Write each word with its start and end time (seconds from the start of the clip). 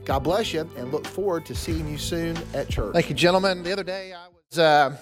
God 0.05 0.19
bless 0.19 0.53
you 0.53 0.69
and 0.77 0.91
look 0.91 1.07
forward 1.07 1.47
to 1.47 1.55
seeing 1.55 1.89
you 1.89 1.97
soon 1.97 2.37
at 2.53 2.69
church. 2.69 2.93
Thank 2.93 3.09
you, 3.09 3.15
gentlemen. 3.15 3.63
The 3.63 3.73
other 3.73 3.83
day 3.83 4.13
I 4.13 4.27
was. 4.27 4.59
Uh, 4.59 4.95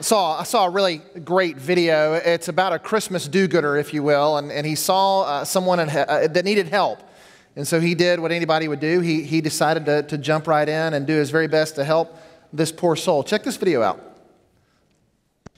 saw, 0.00 0.40
I 0.40 0.42
saw 0.44 0.66
a 0.66 0.70
really 0.70 1.00
great 1.24 1.56
video. 1.56 2.14
It's 2.14 2.48
about 2.48 2.72
a 2.72 2.78
Christmas 2.78 3.28
do 3.28 3.48
gooder, 3.48 3.76
if 3.76 3.94
you 3.94 4.02
will, 4.02 4.36
and, 4.36 4.50
and 4.52 4.66
he 4.66 4.74
saw 4.74 5.22
uh, 5.22 5.44
someone 5.44 5.80
in, 5.80 5.88
uh, 5.88 6.28
that 6.30 6.44
needed 6.44 6.68
help. 6.68 7.00
And 7.56 7.66
so 7.66 7.80
he 7.80 7.94
did 7.94 8.20
what 8.20 8.32
anybody 8.32 8.68
would 8.68 8.80
do. 8.80 9.00
He, 9.00 9.22
he 9.22 9.40
decided 9.40 9.86
to, 9.86 10.02
to 10.02 10.18
jump 10.18 10.46
right 10.46 10.68
in 10.68 10.94
and 10.94 11.06
do 11.06 11.14
his 11.14 11.30
very 11.30 11.48
best 11.48 11.74
to 11.76 11.84
help 11.84 12.16
this 12.52 12.70
poor 12.70 12.96
soul. 12.96 13.24
Check 13.24 13.42
this 13.44 13.56
video 13.56 13.82
out. 13.82 14.02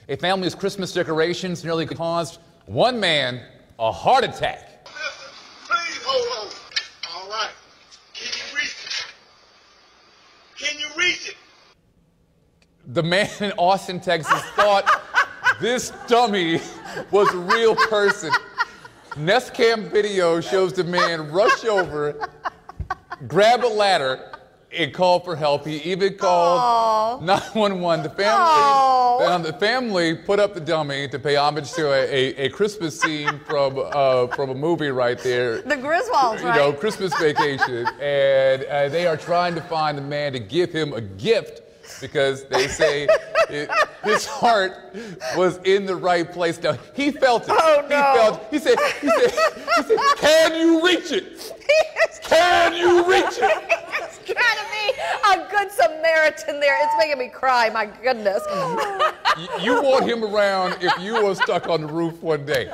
A 0.09 0.17
family's 0.17 0.55
Christmas 0.55 0.93
decorations 0.93 1.65
nearly 1.65 1.87
caused 1.87 2.39
one 2.67 2.99
man 2.99 3.43
a 3.79 3.93
heart 3.93 4.25
attack. 4.25 4.85
Please 4.85 6.03
hold 6.05 6.49
on. 6.49 6.55
All 7.13 7.29
right. 7.31 7.51
Can 8.15 8.33
you 8.33 8.57
reach 8.57 8.77
it? 8.87 9.07
Can 10.57 10.79
you 10.79 10.87
reach 10.97 11.29
it? 11.29 11.37
The 12.91 13.03
man 13.03 13.29
in 13.41 13.53
Austin, 13.59 14.01
Texas 14.01 14.41
thought 14.57 15.03
this 15.61 15.93
dummy 16.07 16.59
was 17.11 17.31
a 17.35 17.37
real 17.37 17.77
person. 17.77 18.33
Nest 19.15 19.53
cam 19.53 19.91
video 19.91 20.41
shows 20.41 20.73
the 20.73 20.85
man 20.85 21.31
rush 21.31 21.67
over, 21.67 22.31
grab 23.27 23.63
a 23.63 23.67
ladder, 23.69 24.33
and 24.75 24.95
call 24.95 25.21
for 25.21 25.37
help. 25.37 25.67
He 25.67 25.77
even 25.83 26.17
called 26.17 27.23
911. 27.25 28.05
The 28.05 28.09
family, 28.11 29.51
the 29.51 29.59
family 29.59 30.15
put 30.15 30.41
up 30.41 30.55
the 30.55 30.61
dummy 30.61 31.09
to 31.09 31.19
pay 31.19 31.37
homage 31.37 31.71
to 31.73 31.89
a, 31.93 32.05
a, 32.05 32.47
a 32.47 32.49
Christmas 32.49 32.99
scene 32.99 33.39
from 33.47 33.79
uh, 33.79 34.29
from 34.29 34.49
a 34.49 34.55
movie 34.55 34.89
right 34.89 35.19
there. 35.19 35.61
The 35.61 35.77
Griswolds, 35.77 36.41
You 36.41 36.47
right? 36.47 36.57
know, 36.57 36.73
Christmas 36.73 37.15
Vacation, 37.19 37.87
and 38.01 38.65
uh, 38.65 38.89
they 38.89 39.07
are 39.07 39.19
trying 39.19 39.55
to 39.57 39.61
find 39.63 39.99
the 39.99 40.03
man 40.03 40.33
to 40.33 40.39
give 40.39 40.73
him 40.73 40.95
a 40.95 41.03
gift 41.03 41.63
because 42.01 42.45
they 42.45 42.69
say 42.69 43.09
it, 43.49 43.71
his 44.05 44.27
heart 44.27 44.73
was 45.37 45.59
in 45.65 45.87
the 45.87 45.97
right 45.97 46.31
place. 46.31 46.61
Now 46.63 46.77
he 46.95 47.11
felt 47.11 47.45
it. 47.45 47.51
Oh, 47.53 47.87
no! 47.89 47.97
He 47.97 48.19
felt. 48.19 48.47
He 48.51 48.59
said. 48.59 48.79
He 49.01 49.09
said. 49.09 49.31
He 49.77 49.83
said. 49.83 49.99
Can 50.17 50.61
you 50.61 50.85
reach 50.85 51.13
it? 51.13 51.53
Can 52.23 52.75
you 52.75 53.05
reach 53.11 53.39
it? 53.39 53.85
It's 54.01 54.19
to 54.19 54.35
be 54.35 54.93
a 55.33 55.49
good 55.51 55.71
Samaritan 55.73 56.61
there. 56.61 56.77
It's 56.83 56.95
making 56.99 57.19
me 57.19 57.29
cry. 57.29 57.71
My 57.71 57.87
goodness. 57.87 58.43
You 59.61 59.83
want 59.83 60.05
him 60.05 60.25
around 60.25 60.77
if 60.81 60.93
you 61.01 61.25
were 61.25 61.35
stuck 61.35 61.69
on 61.69 61.83
the 61.83 61.87
roof 61.87 62.23
one 62.23 62.45
day. 62.45 62.71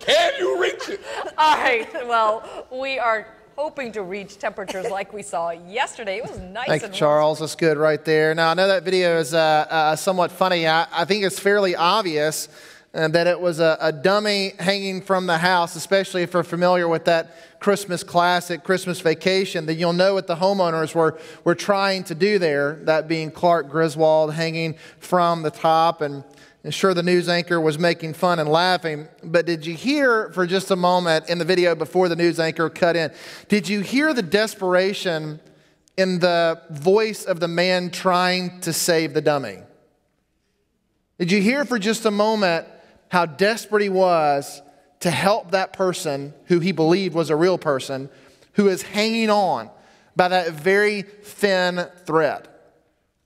Can 0.00 0.32
you 0.38 0.60
reach 0.60 0.88
it? 0.88 1.00
All 1.38 1.56
right. 1.56 1.88
Well, 2.06 2.66
we 2.72 2.98
are 2.98 3.26
hoping 3.56 3.90
to 3.92 4.02
reach 4.02 4.38
temperatures 4.38 4.88
like 4.90 5.12
we 5.12 5.22
saw 5.22 5.50
yesterday. 5.50 6.18
It 6.18 6.28
was 6.28 6.38
nice 6.38 6.68
Thank 6.68 6.82
you, 6.82 6.86
and 6.86 6.94
Charles. 6.94 7.40
That's 7.40 7.54
good 7.54 7.78
right 7.78 8.04
there. 8.04 8.34
Now, 8.34 8.50
I 8.50 8.54
know 8.54 8.68
that 8.68 8.82
video 8.82 9.18
is 9.18 9.32
uh, 9.32 9.38
uh, 9.38 9.96
somewhat 9.96 10.30
funny. 10.30 10.68
I, 10.68 10.86
I 10.92 11.06
think 11.06 11.24
it's 11.24 11.40
fairly 11.40 11.74
obvious 11.74 12.48
uh, 12.96 13.08
that 13.08 13.26
it 13.26 13.38
was 13.38 13.60
a, 13.60 13.76
a 13.80 13.92
dummy 13.92 14.54
hanging 14.58 15.02
from 15.02 15.26
the 15.26 15.36
house, 15.36 15.76
especially 15.76 16.22
if 16.22 16.32
you're 16.32 16.42
familiar 16.42 16.88
with 16.88 17.04
that 17.04 17.60
Christmas 17.60 18.02
classic, 18.02 18.64
Christmas 18.64 19.00
Vacation, 19.00 19.66
then 19.66 19.78
you'll 19.78 19.92
know 19.92 20.14
what 20.14 20.26
the 20.26 20.36
homeowners 20.36 20.94
were, 20.94 21.18
were 21.44 21.54
trying 21.54 22.04
to 22.04 22.14
do 22.14 22.38
there, 22.38 22.80
that 22.84 23.06
being 23.06 23.30
Clark 23.30 23.68
Griswold 23.68 24.32
hanging 24.32 24.76
from 24.98 25.42
the 25.42 25.50
top. 25.50 26.00
And, 26.00 26.24
and 26.64 26.72
sure, 26.72 26.94
the 26.94 27.02
news 27.02 27.28
anchor 27.28 27.60
was 27.60 27.78
making 27.78 28.14
fun 28.14 28.38
and 28.38 28.48
laughing. 28.48 29.08
But 29.22 29.44
did 29.44 29.66
you 29.66 29.74
hear 29.74 30.30
for 30.30 30.46
just 30.46 30.70
a 30.70 30.76
moment 30.76 31.28
in 31.28 31.36
the 31.36 31.44
video 31.44 31.74
before 31.74 32.08
the 32.08 32.16
news 32.16 32.40
anchor 32.40 32.70
cut 32.70 32.96
in, 32.96 33.12
did 33.48 33.68
you 33.68 33.80
hear 33.80 34.14
the 34.14 34.22
desperation? 34.22 35.40
in 35.98 36.18
the 36.18 36.60
voice 36.68 37.24
of 37.24 37.40
the 37.40 37.48
man 37.48 37.90
trying 37.90 38.60
to 38.60 38.70
save 38.70 39.14
the 39.14 39.20
dummy. 39.22 39.56
Did 41.18 41.32
you 41.32 41.40
hear 41.40 41.64
for 41.64 41.78
just 41.78 42.04
a 42.04 42.10
moment 42.10 42.66
how 43.08 43.26
desperate 43.26 43.82
he 43.82 43.88
was 43.88 44.62
to 45.00 45.10
help 45.10 45.52
that 45.52 45.72
person 45.72 46.34
who 46.46 46.60
he 46.60 46.72
believed 46.72 47.14
was 47.14 47.30
a 47.30 47.36
real 47.36 47.58
person 47.58 48.08
who 48.54 48.68
is 48.68 48.82
hanging 48.82 49.30
on 49.30 49.70
by 50.14 50.28
that 50.28 50.52
very 50.52 51.02
thin 51.02 51.86
thread? 52.04 52.46
I 52.46 52.48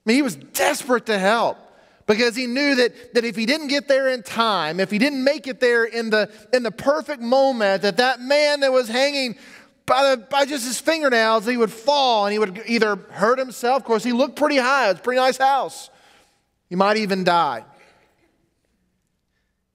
mean, 0.05 0.17
he 0.17 0.23
was 0.23 0.37
desperate 0.37 1.07
to 1.07 1.19
help 1.19 1.59
because 2.07 2.35
he 2.35 2.47
knew 2.47 2.75
that, 2.75 3.15
that 3.15 3.25
if 3.25 3.37
he 3.37 3.47
didn't 3.47 3.69
get 3.69 3.87
there 3.87 4.09
in 4.09 4.23
time, 4.23 4.81
if 4.81 4.91
he 4.91 4.99
didn't 4.99 5.23
make 5.23 5.47
it 5.47 5.61
there 5.61 5.85
in 5.85 6.11
the, 6.11 6.31
in 6.53 6.63
the 6.63 6.73
perfect 6.73 7.23
moment, 7.23 7.83
that 7.83 7.99
that 7.99 8.21
man 8.21 8.61
that 8.61 8.73
was 8.73 8.89
hanging 8.89 9.37
by, 9.87 10.11
the, 10.11 10.17
by 10.17 10.45
just 10.45 10.67
his 10.67 10.81
fingernails, 10.81 11.47
he 11.47 11.57
would 11.57 11.71
fall 11.71 12.27
and 12.27 12.33
he 12.33 12.39
would 12.39 12.63
either 12.67 12.97
hurt 12.97 13.39
himself. 13.39 13.79
Of 13.79 13.85
course, 13.85 14.03
he 14.03 14.13
looked 14.13 14.37
pretty 14.37 14.57
high. 14.57 14.91
It's 14.91 15.01
a 15.01 15.03
pretty 15.03 15.21
nice 15.21 15.37
house. 15.37 15.91
He 16.69 16.77
might 16.77 16.97
even 16.97 17.25
die. 17.25 17.65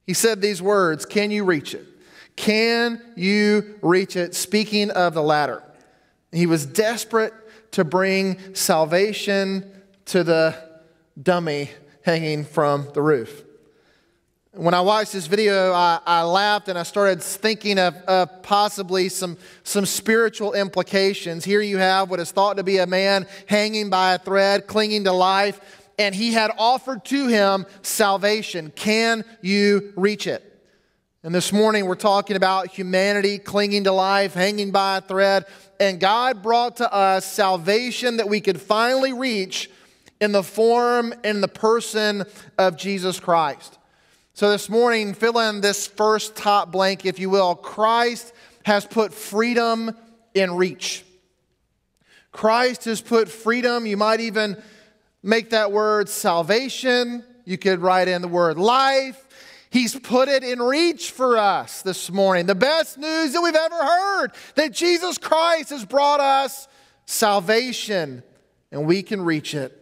He 0.05 0.13
said 0.13 0.41
these 0.41 0.61
words 0.61 1.05
Can 1.05 1.31
you 1.31 1.43
reach 1.43 1.73
it? 1.73 1.85
Can 2.35 3.01
you 3.15 3.77
reach 3.81 4.15
it? 4.15 4.35
Speaking 4.35 4.91
of 4.91 5.13
the 5.13 5.23
ladder, 5.23 5.63
he 6.31 6.45
was 6.45 6.65
desperate 6.65 7.33
to 7.71 7.83
bring 7.83 8.55
salvation 8.55 9.71
to 10.05 10.23
the 10.23 10.55
dummy 11.21 11.69
hanging 12.03 12.45
from 12.45 12.87
the 12.93 13.01
roof. 13.01 13.43
When 14.51 14.73
I 14.73 14.79
watched 14.79 15.11
this 15.11 15.27
video, 15.27 15.73
I, 15.73 15.99
I 16.05 16.23
laughed 16.23 16.69
and 16.69 16.79
I 16.79 16.83
started 16.83 17.21
thinking 17.21 17.77
of, 17.77 17.93
of 18.03 18.41
possibly 18.41 19.09
some, 19.09 19.37
some 19.63 19.85
spiritual 19.85 20.53
implications. 20.53 21.43
Here 21.43 21.59
you 21.59 21.77
have 21.77 22.09
what 22.09 22.21
is 22.21 22.31
thought 22.31 22.55
to 22.55 22.63
be 22.63 22.77
a 22.77 22.87
man 22.87 23.27
hanging 23.47 23.89
by 23.89 24.13
a 24.13 24.17
thread, 24.17 24.65
clinging 24.65 25.03
to 25.05 25.11
life, 25.11 25.59
and 25.97 26.13
he 26.13 26.33
had 26.33 26.51
offered 26.57 27.05
to 27.05 27.27
him 27.27 27.65
salvation. 27.81 28.71
Can 28.75 29.23
you 29.41 29.93
reach 29.95 30.27
it? 30.27 30.51
And 31.23 31.33
this 31.33 31.51
morning 31.51 31.87
we're 31.87 31.95
talking 31.95 32.35
about 32.35 32.67
humanity 32.67 33.39
clinging 33.39 33.85
to 33.85 33.91
life, 33.91 34.33
hanging 34.33 34.71
by 34.71 34.97
a 34.97 35.01
thread, 35.01 35.45
and 35.79 35.99
God 35.99 36.43
brought 36.43 36.77
to 36.77 36.93
us 36.93 37.25
salvation 37.25 38.17
that 38.17 38.29
we 38.29 38.39
could 38.41 38.61
finally 38.61 39.11
reach 39.11 39.69
in 40.21 40.31
the 40.31 40.43
form 40.43 41.13
and 41.23 41.41
the 41.41 41.47
person 41.47 42.25
of 42.57 42.77
Jesus 42.77 43.19
Christ. 43.19 43.77
So 44.33 44.49
this 44.51 44.69
morning, 44.69 45.13
fill 45.13 45.39
in 45.39 45.61
this 45.61 45.87
first 45.87 46.35
top 46.35 46.71
blank, 46.71 47.05
if 47.05 47.19
you 47.19 47.29
will. 47.29 47.55
Christ 47.55 48.33
has 48.65 48.85
put 48.85 49.13
freedom 49.13 49.95
in 50.33 50.55
reach. 50.55 51.03
Christ 52.31 52.85
has 52.85 53.01
put 53.01 53.29
freedom, 53.29 53.85
you 53.85 53.95
might 53.95 54.19
even 54.19 54.61
make 55.25 55.49
that 55.49 55.71
word 55.71 56.07
salvation. 56.07 57.23
You 57.45 57.57
could 57.57 57.79
write 57.79 58.07
in 58.07 58.21
the 58.21 58.27
word 58.27 58.57
life. 58.57 59.21
He's 59.71 59.99
put 59.99 60.29
it 60.29 60.43
in 60.43 60.61
reach 60.61 61.11
for 61.11 61.37
us 61.37 61.81
this 61.81 62.11
morning. 62.11 62.45
The 62.45 62.55
best 62.55 62.97
news 62.97 63.33
that 63.33 63.41
we've 63.41 63.55
ever 63.55 63.75
heard 63.75 64.31
that 64.53 64.71
Jesus 64.71 65.17
Christ 65.17 65.71
has 65.71 65.83
brought 65.83 66.19
us 66.19 66.67
salvation 67.05 68.23
and 68.71 68.85
we 68.85 69.01
can 69.01 69.21
reach 69.21 69.55
it. 69.55 69.81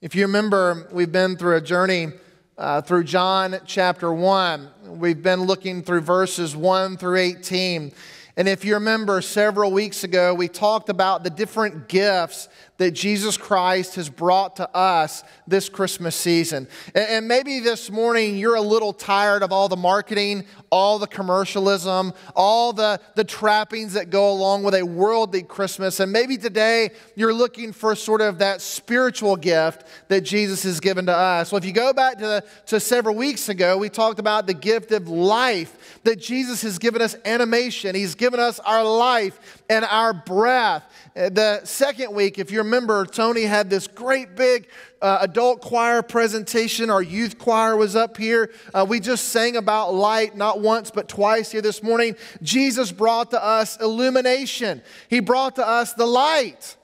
If 0.00 0.14
you 0.14 0.22
remember, 0.22 0.88
we've 0.90 1.12
been 1.12 1.36
through 1.36 1.56
a 1.56 1.60
journey 1.60 2.08
uh, 2.56 2.80
through 2.80 3.04
John 3.04 3.58
chapter 3.66 4.12
1. 4.12 4.70
We've 4.86 5.22
been 5.22 5.42
looking 5.42 5.82
through 5.82 6.00
verses 6.00 6.56
1 6.56 6.96
through 6.96 7.18
18. 7.18 7.92
And 8.36 8.48
if 8.48 8.64
you 8.64 8.74
remember, 8.74 9.20
several 9.20 9.70
weeks 9.70 10.02
ago, 10.02 10.34
we 10.34 10.48
talked 10.48 10.88
about 10.88 11.22
the 11.22 11.30
different 11.30 11.88
gifts 11.88 12.48
that 12.78 12.90
Jesus 12.90 13.36
Christ 13.36 13.94
has 13.94 14.08
brought 14.08 14.56
to 14.56 14.68
us 14.76 15.22
this 15.46 15.68
Christmas 15.68 16.16
season. 16.16 16.66
And, 16.94 17.28
maybe 17.28 17.60
this 17.60 17.90
morning 17.90 18.36
you're 18.36 18.56
a 18.56 18.60
little 18.60 18.92
tired 18.92 19.42
of 19.42 19.52
all 19.52 19.68
the 19.68 19.76
marketing, 19.76 20.44
all 20.70 20.98
the 20.98 21.06
commercialism, 21.06 22.12
all 22.34 22.72
the, 22.72 23.00
the 23.14 23.24
trappings 23.24 23.92
that 23.92 24.10
go 24.10 24.30
along 24.30 24.64
with 24.64 24.74
a 24.74 24.82
worldly 24.82 25.42
Christmas. 25.42 26.00
And 26.00 26.12
maybe 26.12 26.36
today 26.36 26.90
you're 27.14 27.32
looking 27.32 27.72
for 27.72 27.94
sort 27.94 28.20
of 28.20 28.38
that 28.38 28.60
spiritual 28.60 29.36
gift 29.36 29.84
that 30.08 30.22
Jesus 30.22 30.64
has 30.64 30.80
given 30.80 31.06
to 31.06 31.16
us. 31.16 31.52
Well, 31.52 31.58
if 31.58 31.64
you 31.64 31.72
go 31.72 31.92
back 31.92 32.18
to, 32.18 32.42
to 32.66 32.80
several 32.80 33.14
weeks 33.14 33.48
ago, 33.48 33.78
we 33.78 33.88
talked 33.88 34.18
about 34.18 34.46
the 34.46 34.54
gift 34.54 34.90
of 34.90 35.08
life, 35.08 36.00
that 36.02 36.18
Jesus 36.18 36.62
has 36.62 36.78
given 36.78 37.00
us 37.00 37.16
animation, 37.24 37.94
He's 37.94 38.16
given 38.16 38.40
us 38.40 38.58
our 38.60 38.84
life 38.84 39.62
and 39.70 39.84
our 39.84 40.12
breath. 40.12 40.84
The 41.14 41.64
second 41.64 42.12
week, 42.12 42.38
if 42.38 42.50
you 42.50 42.63
remember, 42.64 43.06
Tony 43.06 43.42
had 43.42 43.70
this 43.70 43.86
great 43.86 44.34
big 44.34 44.68
uh, 45.00 45.18
adult 45.20 45.60
choir 45.60 46.02
presentation. 46.02 46.90
Our 46.90 47.02
youth 47.02 47.38
choir 47.38 47.76
was 47.76 47.94
up 47.94 48.16
here. 48.16 48.50
Uh, 48.72 48.86
we 48.88 49.00
just 49.00 49.28
sang 49.28 49.56
about 49.56 49.94
light 49.94 50.36
not 50.36 50.60
once 50.60 50.90
but 50.90 51.08
twice 51.08 51.52
here 51.52 51.62
this 51.62 51.82
morning. 51.82 52.16
Jesus 52.42 52.90
brought 52.90 53.30
to 53.30 53.42
us 53.42 53.80
illumination, 53.80 54.82
He 55.08 55.20
brought 55.20 55.56
to 55.56 55.66
us 55.66 55.92
the 55.92 56.06
light. 56.06 56.76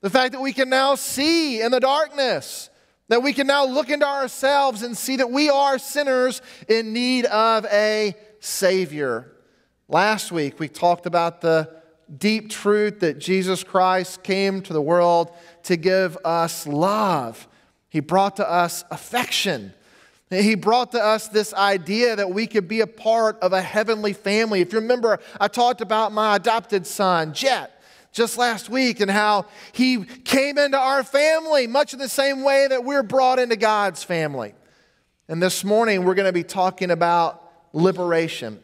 The 0.00 0.10
fact 0.10 0.32
that 0.32 0.40
we 0.42 0.52
can 0.52 0.68
now 0.68 0.96
see 0.96 1.62
in 1.62 1.70
the 1.72 1.80
darkness, 1.80 2.68
that 3.08 3.22
we 3.22 3.32
can 3.32 3.46
now 3.46 3.64
look 3.64 3.88
into 3.88 4.06
ourselves 4.06 4.82
and 4.82 4.94
see 4.94 5.16
that 5.16 5.30
we 5.30 5.48
are 5.48 5.78
sinners 5.78 6.42
in 6.68 6.92
need 6.92 7.24
of 7.24 7.64
a 7.66 8.14
Savior. 8.40 9.32
Last 9.88 10.30
week, 10.30 10.60
we 10.60 10.68
talked 10.68 11.06
about 11.06 11.40
the 11.40 11.83
deep 12.18 12.50
truth 12.50 13.00
that 13.00 13.18
Jesus 13.18 13.64
Christ 13.64 14.22
came 14.22 14.60
to 14.62 14.72
the 14.72 14.82
world 14.82 15.30
to 15.64 15.76
give 15.76 16.16
us 16.24 16.66
love. 16.66 17.48
He 17.88 18.00
brought 18.00 18.36
to 18.36 18.50
us 18.50 18.84
affection. 18.90 19.72
He 20.30 20.54
brought 20.54 20.92
to 20.92 21.02
us 21.02 21.28
this 21.28 21.54
idea 21.54 22.16
that 22.16 22.30
we 22.30 22.46
could 22.46 22.66
be 22.66 22.80
a 22.80 22.86
part 22.86 23.38
of 23.40 23.52
a 23.52 23.62
heavenly 23.62 24.12
family. 24.12 24.60
If 24.60 24.72
you 24.72 24.80
remember, 24.80 25.20
I 25.40 25.48
talked 25.48 25.80
about 25.80 26.12
my 26.12 26.36
adopted 26.36 26.86
son, 26.86 27.34
Jet, 27.34 27.80
just 28.10 28.36
last 28.36 28.68
week, 28.68 29.00
and 29.00 29.10
how 29.10 29.46
he 29.72 30.04
came 30.04 30.58
into 30.58 30.78
our 30.78 31.04
family 31.04 31.66
much 31.66 31.92
in 31.92 31.98
the 31.98 32.08
same 32.08 32.42
way 32.42 32.66
that 32.68 32.84
we're 32.84 33.02
brought 33.02 33.38
into 33.38 33.56
God's 33.56 34.02
family. 34.02 34.54
And 35.28 35.42
this 35.42 35.62
morning, 35.64 36.04
we're 36.04 36.14
going 36.14 36.26
to 36.26 36.32
be 36.32 36.42
talking 36.42 36.90
about 36.90 37.50
liberation. 37.72 38.60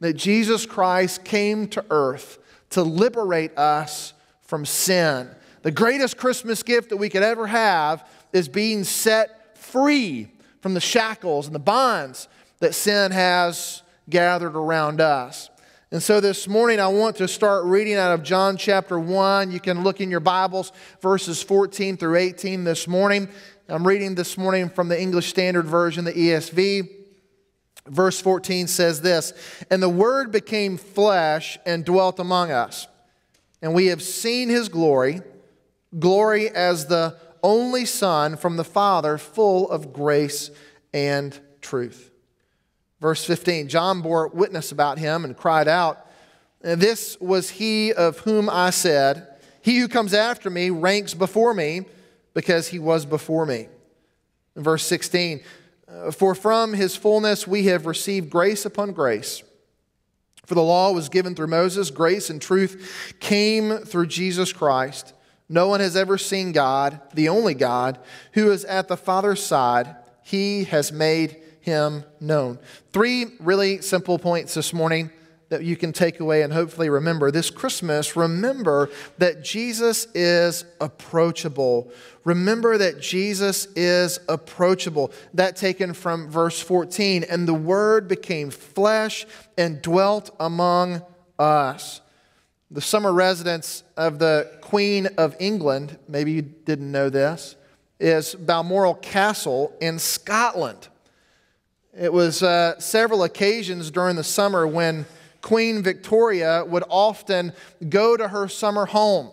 That 0.00 0.14
Jesus 0.14 0.64
Christ 0.64 1.24
came 1.24 1.68
to 1.68 1.84
earth 1.90 2.38
to 2.70 2.82
liberate 2.82 3.56
us 3.58 4.12
from 4.42 4.64
sin. 4.64 5.30
The 5.62 5.70
greatest 5.70 6.16
Christmas 6.16 6.62
gift 6.62 6.90
that 6.90 6.96
we 6.96 7.08
could 7.08 7.22
ever 7.22 7.46
have 7.46 8.08
is 8.32 8.48
being 8.48 8.84
set 8.84 9.58
free 9.58 10.28
from 10.60 10.74
the 10.74 10.80
shackles 10.80 11.46
and 11.46 11.54
the 11.54 11.60
bonds 11.60 12.28
that 12.60 12.74
sin 12.74 13.12
has 13.12 13.82
gathered 14.08 14.56
around 14.56 15.00
us. 15.00 15.50
And 15.92 16.02
so 16.02 16.20
this 16.20 16.46
morning, 16.46 16.78
I 16.78 16.86
want 16.86 17.16
to 17.16 17.26
start 17.26 17.64
reading 17.64 17.94
out 17.94 18.12
of 18.12 18.22
John 18.22 18.56
chapter 18.56 18.98
1. 18.98 19.50
You 19.50 19.58
can 19.58 19.82
look 19.82 20.00
in 20.00 20.10
your 20.10 20.20
Bibles, 20.20 20.72
verses 21.00 21.42
14 21.42 21.96
through 21.96 22.16
18 22.16 22.62
this 22.62 22.86
morning. 22.86 23.28
I'm 23.68 23.86
reading 23.86 24.14
this 24.14 24.38
morning 24.38 24.68
from 24.68 24.88
the 24.88 25.00
English 25.00 25.28
Standard 25.28 25.66
Version, 25.66 26.04
the 26.04 26.12
ESV. 26.12 26.99
Verse 27.90 28.20
14 28.20 28.68
says 28.68 29.02
this 29.02 29.34
And 29.68 29.82
the 29.82 29.88
Word 29.88 30.30
became 30.30 30.76
flesh 30.76 31.58
and 31.66 31.84
dwelt 31.84 32.18
among 32.18 32.52
us. 32.52 32.86
And 33.60 33.74
we 33.74 33.86
have 33.86 34.00
seen 34.00 34.48
his 34.48 34.68
glory, 34.68 35.20
glory 35.98 36.48
as 36.48 36.86
the 36.86 37.16
only 37.42 37.84
Son 37.84 38.36
from 38.36 38.56
the 38.56 38.64
Father, 38.64 39.18
full 39.18 39.68
of 39.70 39.92
grace 39.92 40.50
and 40.94 41.38
truth. 41.60 42.10
Verse 43.00 43.24
15 43.24 43.68
John 43.68 44.02
bore 44.02 44.28
witness 44.28 44.70
about 44.70 44.98
him 44.98 45.24
and 45.24 45.36
cried 45.36 45.68
out, 45.68 46.06
This 46.60 47.18
was 47.20 47.50
he 47.50 47.92
of 47.92 48.20
whom 48.20 48.48
I 48.48 48.70
said, 48.70 49.26
He 49.62 49.78
who 49.78 49.88
comes 49.88 50.14
after 50.14 50.48
me 50.48 50.70
ranks 50.70 51.12
before 51.12 51.54
me, 51.54 51.86
because 52.34 52.68
he 52.68 52.78
was 52.78 53.04
before 53.04 53.46
me. 53.46 53.66
Verse 54.54 54.86
16, 54.86 55.40
Uh, 55.90 56.10
for 56.10 56.34
from 56.34 56.72
his 56.72 56.94
fullness 56.96 57.46
we 57.46 57.64
have 57.64 57.86
received 57.86 58.30
grace 58.30 58.64
upon 58.64 58.92
grace. 58.92 59.42
For 60.46 60.54
the 60.54 60.62
law 60.62 60.92
was 60.92 61.08
given 61.08 61.34
through 61.34 61.48
Moses, 61.48 61.90
grace 61.90 62.30
and 62.30 62.40
truth 62.40 63.14
came 63.20 63.78
through 63.78 64.06
Jesus 64.06 64.52
Christ. 64.52 65.14
No 65.48 65.68
one 65.68 65.80
has 65.80 65.96
ever 65.96 66.16
seen 66.18 66.52
God, 66.52 67.00
the 67.14 67.28
only 67.28 67.54
God, 67.54 67.98
who 68.32 68.50
is 68.50 68.64
at 68.64 68.88
the 68.88 68.96
Father's 68.96 69.42
side. 69.42 69.96
He 70.22 70.64
has 70.64 70.92
made 70.92 71.36
him 71.60 72.04
known. 72.20 72.58
Three 72.92 73.26
really 73.40 73.80
simple 73.80 74.18
points 74.18 74.54
this 74.54 74.72
morning 74.72 75.10
that 75.50 75.64
you 75.64 75.76
can 75.76 75.92
take 75.92 76.20
away 76.20 76.42
and 76.42 76.52
hopefully 76.52 76.88
remember. 76.88 77.30
This 77.30 77.50
Christmas, 77.50 78.16
remember 78.16 78.88
that 79.18 79.42
Jesus 79.42 80.06
is 80.14 80.64
approachable. 80.80 81.92
Remember 82.24 82.78
that 82.78 83.00
Jesus 83.00 83.66
is 83.74 84.20
approachable. 84.28 85.12
That 85.34 85.56
taken 85.56 85.92
from 85.92 86.30
verse 86.30 86.60
14. 86.60 87.24
And 87.24 87.46
the 87.46 87.54
Word 87.54 88.06
became 88.06 88.50
flesh 88.50 89.26
and 89.58 89.82
dwelt 89.82 90.34
among 90.38 91.02
us. 91.38 92.00
The 92.70 92.80
summer 92.80 93.12
residence 93.12 93.82
of 93.96 94.20
the 94.20 94.58
Queen 94.60 95.08
of 95.18 95.34
England, 95.40 95.98
maybe 96.08 96.30
you 96.30 96.42
didn't 96.42 96.92
know 96.92 97.10
this, 97.10 97.56
is 97.98 98.36
Balmoral 98.36 98.94
Castle 98.94 99.76
in 99.80 99.98
Scotland. 99.98 100.86
It 101.98 102.12
was 102.12 102.44
uh, 102.44 102.78
several 102.78 103.24
occasions 103.24 103.90
during 103.90 104.14
the 104.14 104.22
summer 104.22 104.64
when 104.64 105.06
Queen 105.42 105.82
Victoria 105.82 106.64
would 106.66 106.84
often 106.88 107.52
go 107.88 108.16
to 108.16 108.28
her 108.28 108.48
summer 108.48 108.86
home. 108.86 109.30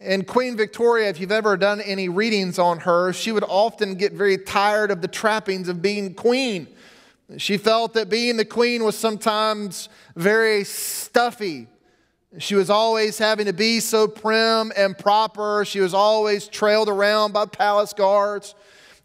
And 0.00 0.26
Queen 0.26 0.56
Victoria, 0.56 1.08
if 1.08 1.18
you've 1.18 1.32
ever 1.32 1.56
done 1.56 1.80
any 1.80 2.08
readings 2.08 2.58
on 2.58 2.80
her, 2.80 3.12
she 3.12 3.32
would 3.32 3.44
often 3.44 3.94
get 3.94 4.12
very 4.12 4.36
tired 4.36 4.90
of 4.90 5.00
the 5.00 5.08
trappings 5.08 5.68
of 5.68 5.80
being 5.80 6.14
queen. 6.14 6.68
She 7.38 7.56
felt 7.56 7.94
that 7.94 8.10
being 8.10 8.36
the 8.36 8.44
queen 8.44 8.84
was 8.84 8.96
sometimes 8.96 9.88
very 10.14 10.64
stuffy. 10.64 11.68
She 12.38 12.54
was 12.54 12.68
always 12.68 13.16
having 13.16 13.46
to 13.46 13.52
be 13.52 13.80
so 13.80 14.06
prim 14.08 14.72
and 14.76 14.98
proper. 14.98 15.64
She 15.64 15.80
was 15.80 15.94
always 15.94 16.48
trailed 16.48 16.88
around 16.88 17.32
by 17.32 17.46
palace 17.46 17.92
guards. 17.92 18.54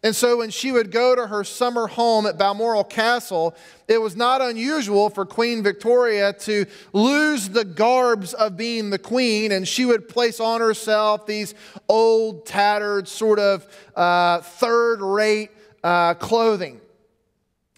And 0.02 0.16
so 0.16 0.38
when 0.38 0.48
she 0.48 0.72
would 0.72 0.90
go 0.90 1.14
to 1.14 1.26
her 1.26 1.44
summer 1.44 1.86
home 1.86 2.24
at 2.24 2.38
Balmoral 2.38 2.84
Castle, 2.84 3.54
it 3.86 4.00
was 4.00 4.16
not 4.16 4.40
unusual 4.40 5.10
for 5.10 5.26
Queen 5.26 5.62
Victoria 5.62 6.32
to 6.32 6.64
lose 6.94 7.50
the 7.50 7.66
garbs 7.66 8.32
of 8.32 8.56
being 8.56 8.88
the 8.88 8.98
queen, 8.98 9.52
and 9.52 9.68
she 9.68 9.84
would 9.84 10.08
place 10.08 10.40
on 10.40 10.62
herself 10.62 11.26
these 11.26 11.54
old, 11.86 12.46
tattered, 12.46 13.08
sort 13.08 13.38
of 13.38 13.66
uh, 13.94 14.40
third 14.40 15.02
rate 15.02 15.50
uh, 15.84 16.14
clothing. 16.14 16.80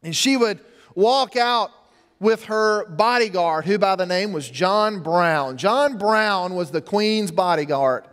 And 0.05 0.15
she 0.15 0.37
would 0.37 0.61
walk 0.95 1.37
out 1.37 1.73
with 2.21 2.45
her 2.45 2.85
bodyguard, 2.87 3.65
who 3.65 3.79
by 3.79 3.97
the 3.97 4.07
name 4.07 4.33
was 4.33 4.49
John 4.49 5.01
Brown. 5.01 5.57
John 5.57 5.99
Brown 5.99 6.55
was 6.55 6.71
the 6.71 6.81
queen's 6.81 7.33
bodyguard. 7.33 8.05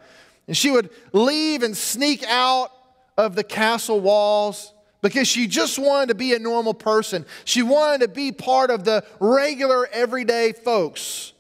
And 0.47 0.57
she 0.57 0.71
would 0.71 0.89
leave 1.13 1.61
and 1.61 1.77
sneak 1.77 2.23
out 2.23 2.71
of 3.19 3.35
the 3.35 3.43
castle 3.43 3.99
walls 3.99 4.73
because 5.01 5.27
she 5.27 5.45
just 5.45 5.77
wanted 5.77 6.07
to 6.07 6.15
be 6.15 6.33
a 6.33 6.39
normal 6.39 6.73
person. 6.73 7.25
She 7.43 7.61
wanted 7.61 8.01
to 8.01 8.07
be 8.07 8.31
part 8.31 8.69
of 8.71 8.85
the 8.85 9.03
regular, 9.19 9.87
everyday 9.87 10.53
folks. 10.53 11.33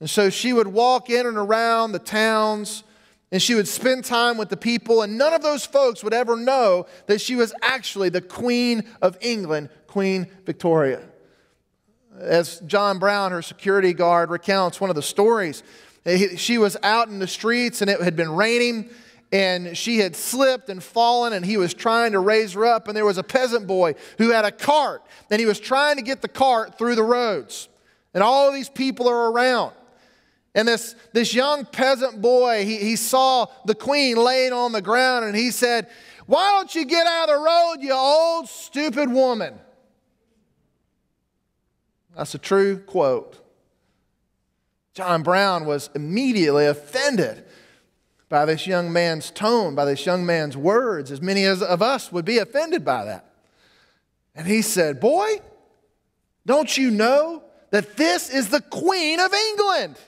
And 0.00 0.08
so 0.08 0.30
she 0.30 0.54
would 0.54 0.66
walk 0.66 1.10
in 1.10 1.26
and 1.26 1.36
around 1.36 1.92
the 1.92 1.98
towns 1.98 2.84
and 3.30 3.42
she 3.42 3.54
would 3.54 3.68
spend 3.68 4.04
time 4.04 4.38
with 4.38 4.50
the 4.50 4.56
people, 4.56 5.02
and 5.02 5.18
none 5.18 5.34
of 5.34 5.42
those 5.42 5.66
folks 5.66 6.04
would 6.04 6.14
ever 6.14 6.36
know 6.36 6.86
that 7.06 7.20
she 7.20 7.34
was 7.34 7.52
actually 7.60 8.08
the 8.08 8.20
Queen 8.20 8.84
of 9.02 9.18
England, 9.20 9.68
Queen 9.88 10.28
Victoria. 10.44 11.02
As 12.20 12.60
John 12.60 13.00
Brown, 13.00 13.32
her 13.32 13.42
security 13.42 13.92
guard, 13.92 14.30
recounts 14.30 14.80
one 14.80 14.90
of 14.90 14.96
the 14.96 15.02
stories, 15.02 15.64
she 16.36 16.56
was 16.56 16.76
out 16.84 17.08
in 17.08 17.18
the 17.18 17.26
streets 17.26 17.82
and 17.82 17.90
it 17.90 18.00
had 18.00 18.14
been 18.14 18.30
raining 18.30 18.90
and 19.32 19.76
she 19.76 19.98
had 19.98 20.14
slipped 20.14 20.68
and 20.68 20.82
fallen 20.82 21.32
and 21.32 21.44
he 21.44 21.56
was 21.56 21.74
trying 21.74 22.12
to 22.12 22.20
raise 22.20 22.52
her 22.52 22.64
up 22.64 22.88
and 22.88 22.96
there 22.96 23.04
was 23.04 23.18
a 23.18 23.22
peasant 23.22 23.66
boy 23.66 23.94
who 24.18 24.30
had 24.30 24.44
a 24.44 24.52
cart 24.52 25.02
and 25.30 25.40
he 25.40 25.46
was 25.46 25.58
trying 25.58 25.96
to 25.96 26.02
get 26.02 26.22
the 26.22 26.28
cart 26.28 26.78
through 26.78 26.94
the 26.94 27.02
roads. 27.02 27.68
And 28.14 28.22
all 28.22 28.52
these 28.52 28.68
people 28.68 29.08
are 29.08 29.30
around. 29.30 29.72
And 30.54 30.66
this, 30.66 30.94
this 31.12 31.34
young 31.34 31.66
peasant 31.66 32.22
boy 32.22 32.64
he, 32.64 32.76
he 32.76 32.96
saw 32.96 33.46
the 33.64 33.74
queen 33.74 34.16
laying 34.16 34.52
on 34.52 34.72
the 34.72 34.82
ground 34.82 35.24
and 35.24 35.36
he 35.36 35.50
said 35.50 35.88
why 36.26 36.50
don't 36.52 36.74
you 36.74 36.84
get 36.84 37.06
out 37.06 37.28
of 37.28 37.36
the 37.36 37.44
road 37.44 37.76
you 37.80 37.92
old 37.92 38.48
stupid 38.48 39.10
woman? 39.10 39.54
That's 42.16 42.34
a 42.34 42.38
true 42.38 42.78
quote. 42.78 43.38
John 44.94 45.22
brown 45.22 45.66
was 45.66 45.90
immediately 45.94 46.66
offended 46.66 47.44
by 48.28 48.44
this 48.44 48.66
young 48.66 48.92
man's 48.92 49.30
tone, 49.30 49.74
by 49.74 49.84
this 49.84 50.04
young 50.04 50.26
man's 50.26 50.56
words, 50.56 51.10
as 51.10 51.20
many 51.20 51.44
as 51.44 51.62
of 51.62 51.80
us 51.80 52.10
would 52.10 52.24
be 52.24 52.38
offended 52.38 52.84
by 52.84 53.04
that. 53.04 53.24
And 54.34 54.46
he 54.46 54.62
said, 54.62 55.00
Boy, 55.00 55.40
don't 56.44 56.76
you 56.76 56.90
know 56.90 57.42
that 57.70 57.96
this 57.96 58.30
is 58.30 58.48
the 58.48 58.60
Queen 58.60 59.20
of 59.20 59.32
England? 59.32 59.98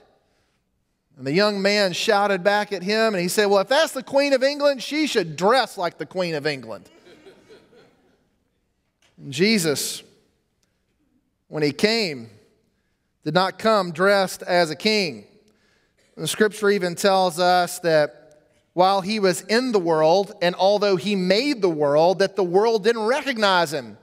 And 1.16 1.26
the 1.26 1.32
young 1.32 1.60
man 1.60 1.92
shouted 1.92 2.44
back 2.44 2.72
at 2.72 2.82
him 2.82 3.14
and 3.14 3.20
he 3.20 3.28
said, 3.28 3.46
Well, 3.46 3.60
if 3.60 3.68
that's 3.68 3.92
the 3.92 4.02
Queen 4.02 4.32
of 4.32 4.42
England, 4.42 4.82
she 4.82 5.06
should 5.06 5.36
dress 5.36 5.76
like 5.76 5.98
the 5.98 6.06
Queen 6.06 6.34
of 6.34 6.46
England. 6.46 6.88
And 9.16 9.32
Jesus, 9.32 10.02
when 11.48 11.62
he 11.62 11.72
came, 11.72 12.30
did 13.24 13.34
not 13.34 13.58
come 13.58 13.92
dressed 13.92 14.42
as 14.42 14.70
a 14.70 14.76
king. 14.76 15.26
The 16.18 16.26
scripture 16.26 16.68
even 16.68 16.96
tells 16.96 17.38
us 17.38 17.78
that 17.80 18.40
while 18.72 19.00
he 19.00 19.20
was 19.20 19.42
in 19.42 19.70
the 19.70 19.78
world, 19.78 20.34
and 20.42 20.56
although 20.56 20.96
he 20.96 21.14
made 21.14 21.62
the 21.62 21.68
world, 21.68 22.18
that 22.18 22.34
the 22.34 22.42
world 22.42 22.82
didn't 22.82 23.06
recognize 23.06 23.72
him. 23.72 23.96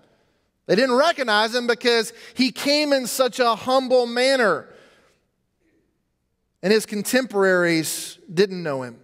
They 0.65 0.75
didn't 0.75 0.95
recognize 0.95 1.53
him 1.53 1.67
because 1.67 2.13
he 2.33 2.51
came 2.51 2.93
in 2.93 3.05
such 3.05 3.39
a 3.39 3.53
humble 3.55 4.05
manner. 4.05 4.67
And 6.63 6.71
his 6.71 6.85
contemporaries 6.85 8.17
didn't 8.33 8.63
know 8.63 8.83
him. 8.83 8.97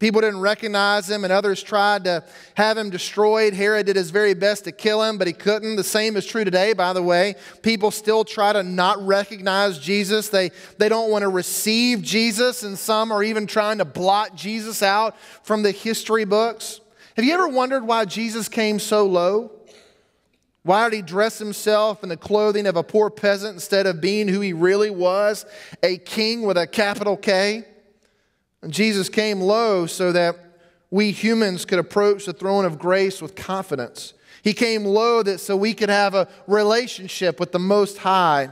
People 0.00 0.20
didn't 0.20 0.40
recognize 0.40 1.08
him, 1.08 1.24
and 1.24 1.32
others 1.32 1.62
tried 1.62 2.04
to 2.04 2.24
have 2.54 2.76
him 2.76 2.90
destroyed. 2.90 3.54
Herod 3.54 3.86
did 3.86 3.96
his 3.96 4.10
very 4.10 4.34
best 4.34 4.64
to 4.64 4.72
kill 4.72 5.02
him, 5.02 5.18
but 5.18 5.26
he 5.26 5.32
couldn't. 5.32 5.76
The 5.76 5.84
same 5.84 6.16
is 6.16 6.26
true 6.26 6.44
today, 6.44 6.72
by 6.72 6.92
the 6.92 7.02
way. 7.02 7.36
People 7.62 7.90
still 7.90 8.24
try 8.24 8.52
to 8.52 8.62
not 8.62 9.04
recognize 9.06 9.78
Jesus. 9.78 10.28
They, 10.28 10.50
they 10.78 10.88
don't 10.88 11.10
want 11.10 11.22
to 11.22 11.28
receive 11.28 12.02
Jesus, 12.02 12.64
and 12.64 12.76
some 12.76 13.12
are 13.12 13.22
even 13.22 13.46
trying 13.46 13.78
to 13.78 13.84
blot 13.84 14.34
Jesus 14.34 14.82
out 14.82 15.16
from 15.44 15.62
the 15.62 15.70
history 15.70 16.24
books. 16.24 16.80
Have 17.16 17.24
you 17.24 17.32
ever 17.32 17.48
wondered 17.48 17.84
why 17.84 18.04
Jesus 18.04 18.48
came 18.48 18.80
so 18.80 19.06
low? 19.06 19.52
Why 20.64 20.88
did 20.88 20.96
he 20.96 21.02
dress 21.02 21.38
himself 21.38 22.02
in 22.02 22.08
the 22.08 22.16
clothing 22.16 22.66
of 22.66 22.76
a 22.76 22.82
poor 22.82 23.10
peasant 23.10 23.54
instead 23.54 23.86
of 23.86 24.00
being 24.00 24.26
who 24.26 24.40
he 24.40 24.52
really 24.52 24.90
was, 24.90 25.46
a 25.82 25.98
king 25.98 26.42
with 26.42 26.56
a 26.56 26.66
capital 26.66 27.16
K? 27.16 27.64
Jesus 28.68 29.08
came 29.08 29.40
low 29.40 29.86
so 29.86 30.12
that 30.12 30.36
we 30.90 31.10
humans 31.10 31.64
could 31.64 31.78
approach 31.78 32.26
the 32.26 32.32
throne 32.32 32.64
of 32.64 32.78
grace 32.78 33.20
with 33.20 33.34
confidence. 33.34 34.14
He 34.42 34.52
came 34.52 34.84
low 34.84 35.22
that 35.22 35.40
so 35.40 35.56
we 35.56 35.74
could 35.74 35.88
have 35.88 36.14
a 36.14 36.28
relationship 36.46 37.40
with 37.40 37.52
the 37.52 37.58
Most 37.58 37.98
High. 37.98 38.50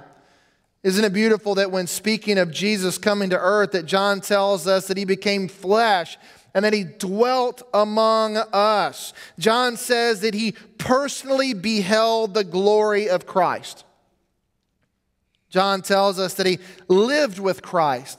Isn't 0.83 1.05
it 1.05 1.13
beautiful 1.13 1.55
that 1.57 1.71
when 1.71 1.87
speaking 1.87 2.39
of 2.39 2.51
Jesus 2.51 2.99
coming 2.99 3.31
to 3.31 3.39
earth 3.39 3.73
that 3.73 3.87
John 3.87 4.21
tells 4.21 4.67
us 4.67 4.89
that 4.89 4.97
he 4.97 5.05
became 5.05 5.47
flesh 5.49 6.19
and 6.55 6.65
that 6.65 6.73
he 6.73 6.85
dwelt 6.85 7.63
among 7.73 8.37
us. 8.37 9.13
John 9.39 9.77
says 9.77 10.21
that 10.21 10.35
he 10.35 10.53
personally 10.79 11.55
beheld 11.55 12.35
the 12.35 12.45
glory 12.45 13.09
of 13.09 13.27
Christ. 13.27 13.85
John 15.49 15.83
tells 15.83 16.19
us 16.19 16.35
that 16.35 16.47
he 16.47 16.59
lived 16.89 17.39
with 17.39 17.63
Christ 17.63 18.19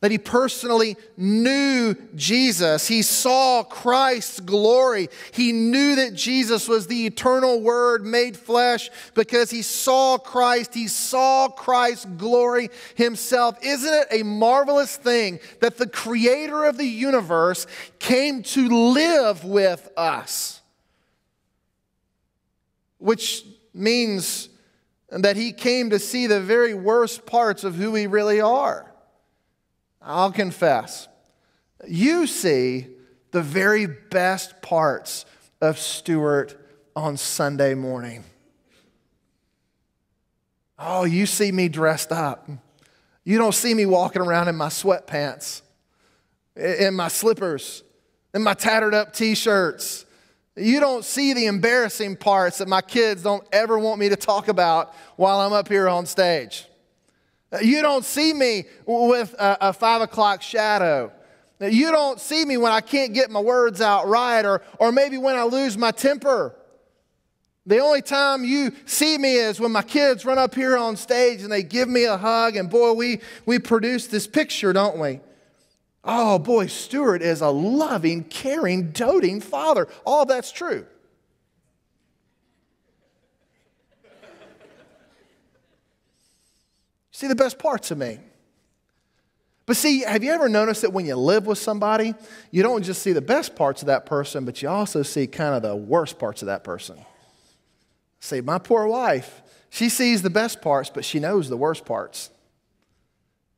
that 0.00 0.10
he 0.10 0.18
personally 0.18 0.96
knew 1.16 1.94
Jesus. 2.14 2.88
He 2.88 3.02
saw 3.02 3.62
Christ's 3.62 4.40
glory. 4.40 5.10
He 5.32 5.52
knew 5.52 5.96
that 5.96 6.14
Jesus 6.14 6.66
was 6.66 6.86
the 6.86 7.04
eternal 7.06 7.60
Word 7.60 8.04
made 8.04 8.36
flesh 8.36 8.90
because 9.14 9.50
he 9.50 9.60
saw 9.60 10.16
Christ. 10.16 10.72
He 10.72 10.88
saw 10.88 11.48
Christ's 11.48 12.06
glory 12.06 12.70
himself. 12.94 13.58
Isn't 13.62 13.92
it 13.92 14.06
a 14.10 14.22
marvelous 14.22 14.96
thing 14.96 15.38
that 15.60 15.76
the 15.76 15.88
creator 15.88 16.64
of 16.64 16.78
the 16.78 16.86
universe 16.86 17.66
came 17.98 18.42
to 18.42 18.68
live 18.68 19.44
with 19.44 19.86
us? 19.98 20.62
Which 22.96 23.44
means 23.74 24.48
that 25.10 25.36
he 25.36 25.52
came 25.52 25.90
to 25.90 25.98
see 25.98 26.26
the 26.26 26.40
very 26.40 26.72
worst 26.72 27.26
parts 27.26 27.64
of 27.64 27.74
who 27.74 27.92
we 27.92 28.06
really 28.06 28.40
are. 28.40 28.89
I'll 30.02 30.32
confess, 30.32 31.08
you 31.86 32.26
see 32.26 32.86
the 33.32 33.42
very 33.42 33.86
best 33.86 34.62
parts 34.62 35.24
of 35.60 35.78
Stuart 35.78 36.58
on 36.96 37.16
Sunday 37.16 37.74
morning. 37.74 38.24
Oh, 40.78 41.04
you 41.04 41.26
see 41.26 41.52
me 41.52 41.68
dressed 41.68 42.10
up. 42.10 42.48
You 43.24 43.36
don't 43.36 43.54
see 43.54 43.74
me 43.74 43.84
walking 43.84 44.22
around 44.22 44.48
in 44.48 44.56
my 44.56 44.68
sweatpants, 44.68 45.60
in 46.56 46.94
my 46.94 47.08
slippers, 47.08 47.82
in 48.32 48.42
my 48.42 48.54
tattered 48.54 48.94
up 48.94 49.12
t 49.12 49.34
shirts. 49.34 50.06
You 50.56 50.80
don't 50.80 51.04
see 51.04 51.34
the 51.34 51.46
embarrassing 51.46 52.16
parts 52.16 52.58
that 52.58 52.68
my 52.68 52.80
kids 52.80 53.22
don't 53.22 53.46
ever 53.52 53.78
want 53.78 54.00
me 54.00 54.08
to 54.08 54.16
talk 54.16 54.48
about 54.48 54.94
while 55.16 55.40
I'm 55.40 55.52
up 55.52 55.68
here 55.68 55.88
on 55.88 56.06
stage. 56.06 56.66
You 57.62 57.82
don't 57.82 58.04
see 58.04 58.32
me 58.32 58.64
with 58.86 59.34
a, 59.34 59.58
a, 59.60 59.72
five 59.72 60.02
o'clock 60.02 60.40
shadow. 60.40 61.12
You 61.60 61.90
don't 61.90 62.20
see 62.20 62.44
me 62.44 62.56
when 62.56 62.72
I 62.72 62.80
can't 62.80 63.12
get 63.12 63.30
my 63.30 63.40
words 63.40 63.80
out 63.80 64.06
right 64.06 64.44
or, 64.44 64.62
or 64.78 64.92
maybe 64.92 65.18
when 65.18 65.36
I 65.36 65.42
lose 65.42 65.76
my 65.76 65.90
temper. 65.90 66.54
The 67.66 67.78
only 67.78 68.02
time 68.02 68.44
you 68.44 68.72
see 68.86 69.18
me 69.18 69.34
is 69.34 69.60
when 69.60 69.72
my 69.72 69.82
kids 69.82 70.24
run 70.24 70.38
up 70.38 70.54
here 70.54 70.76
on 70.76 70.96
stage 70.96 71.42
and 71.42 71.52
they 71.52 71.62
give 71.62 71.88
me 71.88 72.04
a 72.04 72.16
hug, 72.16 72.56
and 72.56 72.70
boy, 72.70 72.92
we, 72.92 73.20
we 73.46 73.58
produce 73.58 74.06
this 74.06 74.26
picture, 74.26 74.72
don't 74.72 74.98
we? 74.98 75.20
Oh, 76.02 76.38
boy, 76.38 76.66
Stuart 76.66 77.20
is 77.20 77.42
a 77.42 77.50
loving, 77.50 78.24
caring, 78.24 78.92
doting 78.92 79.40
father. 79.40 79.88
All 80.06 80.24
that's 80.24 80.50
true. 80.50 80.86
See 87.20 87.26
the 87.26 87.34
best 87.34 87.58
parts 87.58 87.90
of 87.90 87.98
me. 87.98 88.18
But 89.66 89.76
see, 89.76 90.00
have 90.00 90.24
you 90.24 90.32
ever 90.32 90.48
noticed 90.48 90.80
that 90.80 90.94
when 90.94 91.04
you 91.04 91.14
live 91.16 91.46
with 91.46 91.58
somebody, 91.58 92.14
you 92.50 92.62
don't 92.62 92.82
just 92.82 93.02
see 93.02 93.12
the 93.12 93.20
best 93.20 93.54
parts 93.54 93.82
of 93.82 93.88
that 93.88 94.06
person, 94.06 94.46
but 94.46 94.62
you 94.62 94.70
also 94.70 95.02
see 95.02 95.26
kind 95.26 95.54
of 95.54 95.60
the 95.60 95.76
worst 95.76 96.18
parts 96.18 96.40
of 96.40 96.46
that 96.46 96.64
person? 96.64 96.96
See, 98.20 98.40
my 98.40 98.56
poor 98.56 98.86
wife, 98.86 99.42
she 99.68 99.90
sees 99.90 100.22
the 100.22 100.30
best 100.30 100.62
parts, 100.62 100.88
but 100.88 101.04
she 101.04 101.20
knows 101.20 101.50
the 101.50 101.58
worst 101.58 101.84
parts. 101.84 102.30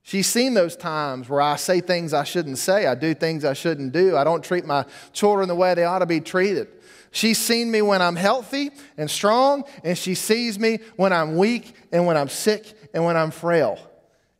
She's 0.02 0.26
seen 0.26 0.54
those 0.54 0.74
times 0.74 1.28
where 1.28 1.40
I 1.40 1.54
say 1.54 1.80
things 1.80 2.12
I 2.12 2.24
shouldn't 2.24 2.58
say, 2.58 2.88
I 2.88 2.96
do 2.96 3.14
things 3.14 3.44
I 3.44 3.52
shouldn't 3.52 3.92
do, 3.92 4.16
I 4.16 4.24
don't 4.24 4.42
treat 4.42 4.66
my 4.66 4.86
children 5.12 5.46
the 5.46 5.54
way 5.54 5.74
they 5.74 5.84
ought 5.84 6.00
to 6.00 6.06
be 6.06 6.20
treated. 6.20 6.66
She's 7.12 7.38
seen 7.38 7.70
me 7.70 7.80
when 7.80 8.02
I'm 8.02 8.16
healthy 8.16 8.72
and 8.96 9.08
strong, 9.08 9.62
and 9.84 9.96
she 9.96 10.16
sees 10.16 10.58
me 10.58 10.80
when 10.96 11.12
I'm 11.12 11.36
weak 11.36 11.76
and 11.92 12.06
when 12.06 12.16
I'm 12.16 12.28
sick 12.28 12.74
and 12.92 13.04
when 13.04 13.16
I'm 13.16 13.30
frail. 13.30 13.78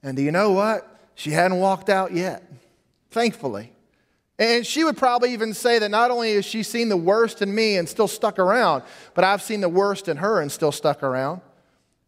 And 0.02 0.16
do 0.16 0.22
you 0.22 0.32
know 0.32 0.52
what? 0.52 0.88
She 1.14 1.30
hadn't 1.30 1.58
walked 1.58 1.88
out 1.88 2.12
yet, 2.12 2.42
thankfully. 3.10 3.72
And 4.38 4.66
she 4.66 4.82
would 4.82 4.96
probably 4.96 5.32
even 5.34 5.54
say 5.54 5.78
that 5.78 5.90
not 5.90 6.10
only 6.10 6.34
has 6.34 6.44
she 6.44 6.62
seen 6.62 6.88
the 6.88 6.96
worst 6.96 7.42
in 7.42 7.54
me 7.54 7.76
and 7.76 7.88
still 7.88 8.08
stuck 8.08 8.38
around, 8.38 8.82
but 9.14 9.24
I've 9.24 9.42
seen 9.42 9.60
the 9.60 9.68
worst 9.68 10.08
in 10.08 10.16
her 10.16 10.40
and 10.40 10.50
still 10.50 10.72
stuck 10.72 11.02
around. 11.02 11.42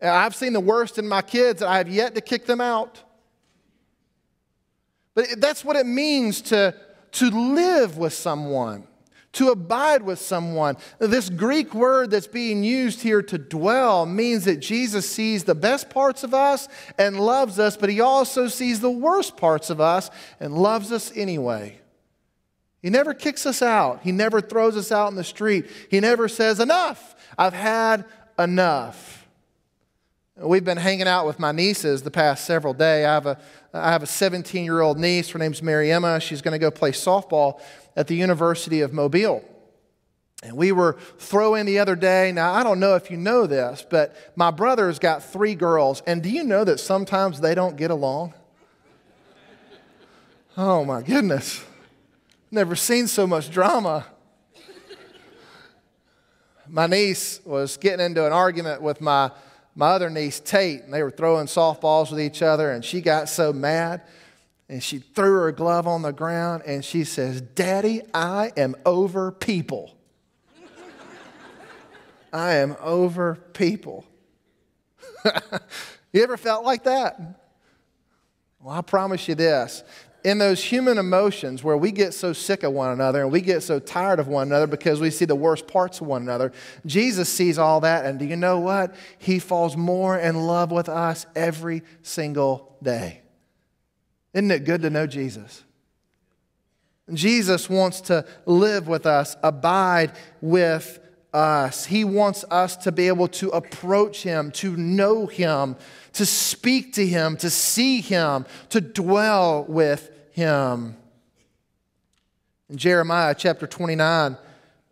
And 0.00 0.10
I've 0.10 0.34
seen 0.34 0.52
the 0.52 0.60
worst 0.60 0.98
in 0.98 1.06
my 1.06 1.22
kids 1.22 1.62
and 1.62 1.70
I 1.70 1.78
have 1.78 1.88
yet 1.88 2.14
to 2.14 2.20
kick 2.20 2.46
them 2.46 2.60
out. 2.60 3.02
But 5.14 5.26
that's 5.38 5.64
what 5.64 5.76
it 5.76 5.86
means 5.86 6.42
to, 6.42 6.74
to 7.12 7.30
live 7.30 7.98
with 7.98 8.12
someone 8.12 8.86
to 9.34 9.50
abide 9.50 10.02
with 10.02 10.18
someone. 10.18 10.76
This 10.98 11.28
Greek 11.28 11.74
word 11.74 12.10
that's 12.10 12.26
being 12.26 12.64
used 12.64 13.02
here 13.02 13.22
to 13.22 13.38
dwell 13.38 14.06
means 14.06 14.44
that 14.44 14.56
Jesus 14.56 15.08
sees 15.08 15.44
the 15.44 15.54
best 15.54 15.90
parts 15.90 16.24
of 16.24 16.34
us 16.34 16.68
and 16.98 17.20
loves 17.20 17.58
us, 17.58 17.76
but 17.76 17.90
he 17.90 18.00
also 18.00 18.48
sees 18.48 18.80
the 18.80 18.90
worst 18.90 19.36
parts 19.36 19.70
of 19.70 19.80
us 19.80 20.10
and 20.40 20.54
loves 20.54 20.90
us 20.92 21.12
anyway. 21.14 21.78
He 22.82 22.90
never 22.90 23.14
kicks 23.14 23.46
us 23.46 23.62
out. 23.62 24.00
He 24.02 24.12
never 24.12 24.40
throws 24.40 24.76
us 24.76 24.92
out 24.92 25.08
in 25.08 25.16
the 25.16 25.24
street. 25.24 25.70
He 25.90 26.00
never 26.00 26.28
says, 26.28 26.60
Enough, 26.60 27.14
I've 27.38 27.54
had 27.54 28.04
enough. 28.38 29.23
We've 30.36 30.64
been 30.64 30.78
hanging 30.78 31.06
out 31.06 31.26
with 31.26 31.38
my 31.38 31.52
nieces 31.52 32.02
the 32.02 32.10
past 32.10 32.44
several 32.44 32.74
days. 32.74 33.06
I 33.06 33.14
have 33.14 33.26
a, 33.26 33.38
I 33.72 33.92
have 33.92 34.02
a 34.02 34.06
17 34.06 34.64
year 34.64 34.80
old 34.80 34.98
niece. 34.98 35.30
Her 35.30 35.38
name's 35.38 35.62
Mary 35.62 35.92
Emma. 35.92 36.18
She's 36.18 36.42
going 36.42 36.52
to 36.52 36.58
go 36.58 36.72
play 36.72 36.90
softball 36.90 37.60
at 37.94 38.08
the 38.08 38.16
University 38.16 38.80
of 38.80 38.92
Mobile. 38.92 39.44
And 40.42 40.56
we 40.56 40.72
were 40.72 40.98
throwing 41.18 41.66
the 41.66 41.78
other 41.78 41.94
day. 41.94 42.32
Now, 42.32 42.52
I 42.52 42.64
don't 42.64 42.80
know 42.80 42.96
if 42.96 43.12
you 43.12 43.16
know 43.16 43.46
this, 43.46 43.86
but 43.88 44.16
my 44.34 44.50
brother's 44.50 44.98
got 44.98 45.22
three 45.22 45.54
girls. 45.54 46.02
And 46.04 46.20
do 46.20 46.28
you 46.28 46.42
know 46.42 46.64
that 46.64 46.80
sometimes 46.80 47.40
they 47.40 47.54
don't 47.54 47.76
get 47.76 47.92
along? 47.92 48.34
Oh, 50.56 50.84
my 50.84 51.00
goodness. 51.00 51.64
Never 52.50 52.74
seen 52.74 53.06
so 53.06 53.26
much 53.26 53.50
drama. 53.50 54.04
My 56.68 56.88
niece 56.88 57.40
was 57.44 57.76
getting 57.76 58.04
into 58.04 58.26
an 58.26 58.32
argument 58.32 58.82
with 58.82 59.00
my, 59.00 59.30
my 59.74 59.88
other 59.88 60.10
niece, 60.10 60.40
Tate, 60.40 60.82
and 60.82 60.94
they 60.94 61.02
were 61.02 61.10
throwing 61.10 61.46
softballs 61.46 62.10
with 62.10 62.20
each 62.20 62.42
other, 62.42 62.70
and 62.70 62.84
she 62.84 63.00
got 63.00 63.28
so 63.28 63.52
mad 63.52 64.02
and 64.68 64.82
she 64.82 64.98
threw 64.98 65.40
her 65.40 65.52
glove 65.52 65.86
on 65.86 66.02
the 66.02 66.12
ground 66.12 66.62
and 66.66 66.84
she 66.84 67.04
says, 67.04 67.40
Daddy, 67.40 68.02
I 68.12 68.52
am 68.56 68.74
over 68.86 69.30
people. 69.30 69.96
I 72.32 72.54
am 72.54 72.76
over 72.80 73.36
people. 73.52 74.04
you 76.12 76.22
ever 76.22 76.36
felt 76.36 76.64
like 76.64 76.84
that? 76.84 77.20
Well, 78.60 78.74
I 78.74 78.80
promise 78.80 79.28
you 79.28 79.34
this. 79.34 79.84
In 80.24 80.38
those 80.38 80.64
human 80.64 80.96
emotions 80.96 81.62
where 81.62 81.76
we 81.76 81.92
get 81.92 82.14
so 82.14 82.32
sick 82.32 82.62
of 82.62 82.72
one 82.72 82.90
another 82.90 83.22
and 83.22 83.30
we 83.30 83.42
get 83.42 83.62
so 83.62 83.78
tired 83.78 84.18
of 84.18 84.26
one 84.26 84.48
another 84.48 84.66
because 84.66 84.98
we 84.98 85.10
see 85.10 85.26
the 85.26 85.36
worst 85.36 85.66
parts 85.66 86.00
of 86.00 86.06
one 86.06 86.22
another, 86.22 86.50
Jesus 86.86 87.28
sees 87.28 87.58
all 87.58 87.80
that. 87.80 88.06
And 88.06 88.18
do 88.18 88.24
you 88.24 88.36
know 88.36 88.58
what? 88.58 88.94
He 89.18 89.38
falls 89.38 89.76
more 89.76 90.18
in 90.18 90.34
love 90.46 90.72
with 90.72 90.88
us 90.88 91.26
every 91.36 91.82
single 92.02 92.74
day. 92.82 93.20
Isn't 94.32 94.50
it 94.50 94.64
good 94.64 94.80
to 94.80 94.90
know 94.90 95.06
Jesus? 95.06 95.62
Jesus 97.12 97.68
wants 97.68 98.00
to 98.02 98.24
live 98.46 98.88
with 98.88 99.04
us, 99.04 99.36
abide 99.42 100.12
with 100.40 101.00
us. 101.34 101.84
He 101.84 102.02
wants 102.04 102.44
us 102.50 102.76
to 102.78 102.92
be 102.92 103.08
able 103.08 103.28
to 103.28 103.50
approach 103.50 104.22
Him, 104.22 104.50
to 104.52 104.74
know 104.74 105.26
Him, 105.26 105.76
to 106.14 106.24
speak 106.24 106.94
to 106.94 107.06
Him, 107.06 107.36
to 107.38 107.50
see 107.50 108.00
Him, 108.00 108.46
to 108.70 108.80
dwell 108.80 109.66
with 109.68 110.10
Him. 110.34 110.96
In 112.68 112.76
Jeremiah 112.76 113.36
chapter 113.38 113.68
29, 113.68 114.36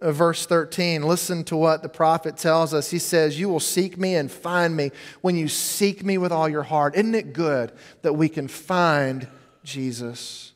uh, 0.00 0.12
verse 0.12 0.46
13, 0.46 1.02
listen 1.02 1.42
to 1.42 1.56
what 1.56 1.82
the 1.82 1.88
prophet 1.88 2.36
tells 2.36 2.72
us. 2.72 2.92
He 2.92 3.00
says, 3.00 3.40
You 3.40 3.48
will 3.48 3.58
seek 3.58 3.98
me 3.98 4.14
and 4.14 4.30
find 4.30 4.76
me 4.76 4.92
when 5.20 5.34
you 5.34 5.48
seek 5.48 6.04
me 6.04 6.16
with 6.16 6.30
all 6.30 6.48
your 6.48 6.62
heart. 6.62 6.94
Isn't 6.94 7.16
it 7.16 7.32
good 7.32 7.72
that 8.02 8.12
we 8.12 8.28
can 8.28 8.46
find 8.46 9.26
Jesus? 9.64 10.52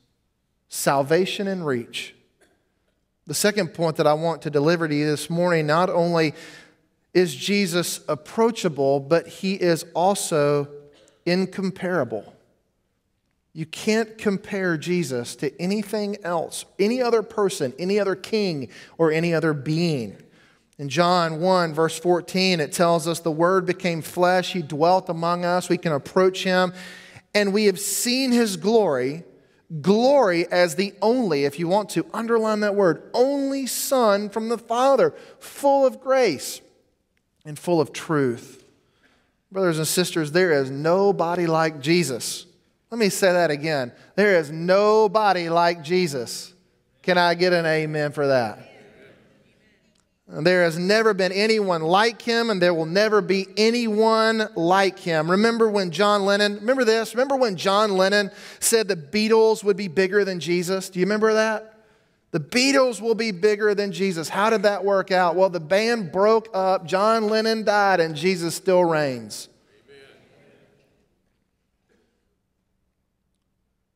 Salvation 0.68 1.48
and 1.48 1.66
reach. 1.66 2.14
The 3.26 3.34
second 3.34 3.74
point 3.74 3.96
that 3.96 4.06
I 4.06 4.12
want 4.14 4.42
to 4.42 4.50
deliver 4.50 4.86
to 4.86 4.94
you 4.94 5.06
this 5.06 5.28
morning 5.28 5.66
not 5.66 5.90
only 5.90 6.32
is 7.12 7.34
Jesus 7.34 8.02
approachable, 8.06 9.00
but 9.00 9.26
he 9.26 9.54
is 9.54 9.84
also 9.96 10.68
incomparable. 11.24 12.35
You 13.56 13.64
can't 13.64 14.18
compare 14.18 14.76
Jesus 14.76 15.34
to 15.36 15.58
anything 15.58 16.18
else, 16.22 16.66
any 16.78 17.00
other 17.00 17.22
person, 17.22 17.72
any 17.78 17.98
other 17.98 18.14
king, 18.14 18.68
or 18.98 19.10
any 19.10 19.32
other 19.32 19.54
being. 19.54 20.18
In 20.76 20.90
John 20.90 21.40
1, 21.40 21.72
verse 21.72 21.98
14, 21.98 22.60
it 22.60 22.72
tells 22.72 23.08
us 23.08 23.20
the 23.20 23.30
Word 23.30 23.64
became 23.64 24.02
flesh, 24.02 24.52
He 24.52 24.60
dwelt 24.60 25.08
among 25.08 25.46
us, 25.46 25.70
we 25.70 25.78
can 25.78 25.92
approach 25.92 26.44
Him, 26.44 26.74
and 27.34 27.54
we 27.54 27.64
have 27.64 27.80
seen 27.80 28.30
His 28.30 28.58
glory. 28.58 29.24
Glory 29.80 30.46
as 30.52 30.74
the 30.74 30.92
only, 31.00 31.46
if 31.46 31.58
you 31.58 31.66
want 31.66 31.88
to 31.90 32.04
underline 32.12 32.60
that 32.60 32.74
word, 32.74 33.08
only 33.14 33.66
Son 33.66 34.28
from 34.28 34.50
the 34.50 34.58
Father, 34.58 35.14
full 35.38 35.86
of 35.86 36.00
grace 36.02 36.60
and 37.46 37.58
full 37.58 37.80
of 37.80 37.94
truth. 37.94 38.62
Brothers 39.50 39.78
and 39.78 39.88
sisters, 39.88 40.32
there 40.32 40.52
is 40.52 40.70
nobody 40.70 41.46
like 41.46 41.80
Jesus. 41.80 42.45
Let 42.96 43.00
me 43.00 43.10
say 43.10 43.30
that 43.30 43.50
again. 43.50 43.92
There 44.14 44.38
is 44.38 44.50
nobody 44.50 45.50
like 45.50 45.84
Jesus. 45.84 46.54
Can 47.02 47.18
I 47.18 47.34
get 47.34 47.52
an 47.52 47.66
amen 47.66 48.12
for 48.12 48.28
that? 48.28 48.58
There 50.26 50.64
has 50.64 50.78
never 50.78 51.12
been 51.12 51.30
anyone 51.30 51.82
like 51.82 52.22
him, 52.22 52.48
and 52.48 52.60
there 52.60 52.72
will 52.72 52.86
never 52.86 53.20
be 53.20 53.48
anyone 53.58 54.48
like 54.56 54.98
him. 54.98 55.30
Remember 55.30 55.68
when 55.68 55.90
John 55.90 56.24
Lennon, 56.24 56.54
remember 56.54 56.84
this? 56.86 57.14
Remember 57.14 57.36
when 57.36 57.56
John 57.58 57.98
Lennon 57.98 58.30
said 58.60 58.88
the 58.88 58.96
Beatles 58.96 59.62
would 59.62 59.76
be 59.76 59.88
bigger 59.88 60.24
than 60.24 60.40
Jesus? 60.40 60.88
Do 60.88 60.98
you 60.98 61.04
remember 61.04 61.34
that? 61.34 61.74
The 62.30 62.40
Beatles 62.40 63.02
will 63.02 63.14
be 63.14 63.30
bigger 63.30 63.74
than 63.74 63.92
Jesus. 63.92 64.30
How 64.30 64.48
did 64.48 64.62
that 64.62 64.86
work 64.86 65.10
out? 65.10 65.36
Well, 65.36 65.50
the 65.50 65.60
band 65.60 66.12
broke 66.12 66.48
up, 66.54 66.86
John 66.86 67.28
Lennon 67.28 67.62
died, 67.62 68.00
and 68.00 68.16
Jesus 68.16 68.54
still 68.54 68.86
reigns. 68.86 69.50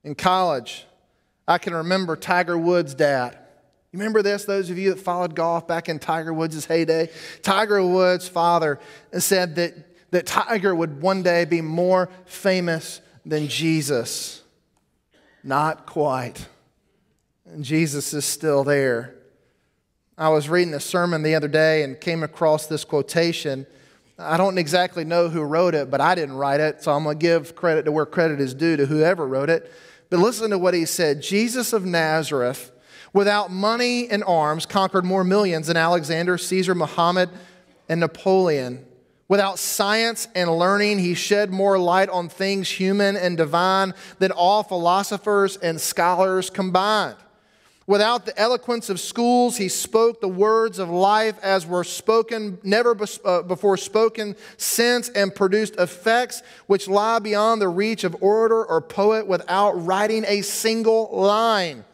In 0.04 0.14
college, 0.14 0.86
I 1.46 1.58
can 1.58 1.74
remember 1.74 2.16
Tiger 2.16 2.56
Woods' 2.56 2.94
dad. 2.94 3.36
You 3.92 3.98
remember 3.98 4.22
this, 4.22 4.44
those 4.44 4.70
of 4.70 4.78
you 4.78 4.90
that 4.90 5.00
followed 5.00 5.34
golf 5.34 5.66
back 5.66 5.88
in 5.88 5.98
Tiger 5.98 6.32
Woods' 6.32 6.64
heyday? 6.64 7.10
Tiger 7.42 7.84
Woods' 7.84 8.28
father 8.28 8.78
said 9.18 9.56
that, 9.56 9.74
that 10.12 10.26
Tiger 10.26 10.74
would 10.74 11.02
one 11.02 11.22
day 11.22 11.44
be 11.44 11.60
more 11.60 12.08
famous 12.24 13.00
than 13.26 13.48
Jesus. 13.48 14.42
Not 15.42 15.86
quite. 15.86 16.46
And 17.46 17.64
Jesus 17.64 18.14
is 18.14 18.24
still 18.24 18.62
there. 18.62 19.16
I 20.16 20.28
was 20.28 20.48
reading 20.48 20.74
a 20.74 20.80
sermon 20.80 21.22
the 21.22 21.34
other 21.34 21.48
day 21.48 21.82
and 21.82 22.00
came 22.00 22.22
across 22.22 22.66
this 22.66 22.84
quotation. 22.84 23.66
I 24.18 24.36
don't 24.36 24.58
exactly 24.58 25.02
know 25.02 25.28
who 25.28 25.40
wrote 25.42 25.74
it, 25.74 25.90
but 25.90 26.00
I 26.00 26.14
didn't 26.14 26.36
write 26.36 26.60
it, 26.60 26.82
so 26.82 26.92
I'm 26.92 27.04
going 27.04 27.18
to 27.18 27.22
give 27.22 27.56
credit 27.56 27.86
to 27.86 27.92
where 27.92 28.06
credit 28.06 28.40
is 28.40 28.54
due 28.54 28.76
to 28.76 28.86
whoever 28.86 29.26
wrote 29.26 29.50
it. 29.50 29.72
But 30.10 30.18
listen 30.18 30.50
to 30.50 30.58
what 30.58 30.74
he 30.74 30.84
said 30.84 31.22
Jesus 31.22 31.72
of 31.72 31.84
Nazareth, 31.84 32.72
without 33.12 33.50
money 33.50 34.08
and 34.10 34.22
arms, 34.24 34.66
conquered 34.66 35.04
more 35.04 35.24
millions 35.24 35.68
than 35.68 35.76
Alexander, 35.76 36.36
Caesar, 36.36 36.74
Muhammad, 36.74 37.30
and 37.88 38.00
Napoleon. 38.00 38.84
Without 39.28 39.60
science 39.60 40.26
and 40.34 40.58
learning, 40.58 40.98
he 40.98 41.14
shed 41.14 41.50
more 41.50 41.78
light 41.78 42.08
on 42.08 42.28
things 42.28 42.68
human 42.68 43.16
and 43.16 43.36
divine 43.36 43.94
than 44.18 44.32
all 44.32 44.64
philosophers 44.64 45.56
and 45.56 45.80
scholars 45.80 46.50
combined. 46.50 47.16
Without 47.90 48.24
the 48.24 48.38
eloquence 48.38 48.88
of 48.88 49.00
schools, 49.00 49.56
he 49.56 49.68
spoke 49.68 50.20
the 50.20 50.28
words 50.28 50.78
of 50.78 50.88
life 50.88 51.36
as 51.42 51.66
were 51.66 51.82
spoken, 51.82 52.56
never 52.62 52.96
uh, 53.24 53.42
before 53.42 53.76
spoken 53.76 54.36
since, 54.56 55.08
and 55.08 55.34
produced 55.34 55.74
effects 55.74 56.40
which 56.68 56.86
lie 56.86 57.18
beyond 57.18 57.60
the 57.60 57.66
reach 57.66 58.04
of 58.04 58.14
orator 58.22 58.64
or 58.64 58.80
poet 58.80 59.26
without 59.26 59.72
writing 59.72 60.24
a 60.28 60.42
single 60.42 61.08
line. 61.10 61.84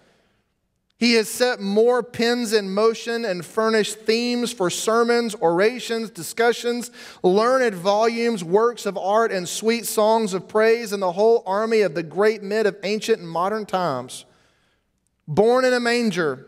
He 0.99 1.15
has 1.15 1.31
set 1.31 1.61
more 1.61 2.03
pens 2.03 2.53
in 2.53 2.69
motion 2.69 3.25
and 3.25 3.43
furnished 3.43 4.01
themes 4.01 4.53
for 4.53 4.69
sermons, 4.69 5.35
orations, 5.37 6.11
discussions, 6.11 6.91
learned 7.23 7.75
volumes, 7.75 8.45
works 8.45 8.85
of 8.85 8.99
art, 8.99 9.33
and 9.33 9.49
sweet 9.49 9.87
songs 9.87 10.35
of 10.35 10.47
praise 10.47 10.93
in 10.93 11.01
the 11.01 11.13
whole 11.13 11.43
army 11.47 11.81
of 11.81 11.95
the 11.95 12.03
great 12.03 12.43
men 12.43 12.67
of 12.67 12.77
ancient 12.83 13.21
and 13.21 13.31
modern 13.31 13.65
times 13.65 14.26
born 15.27 15.65
in 15.65 15.73
a 15.73 15.81
manger 15.81 16.47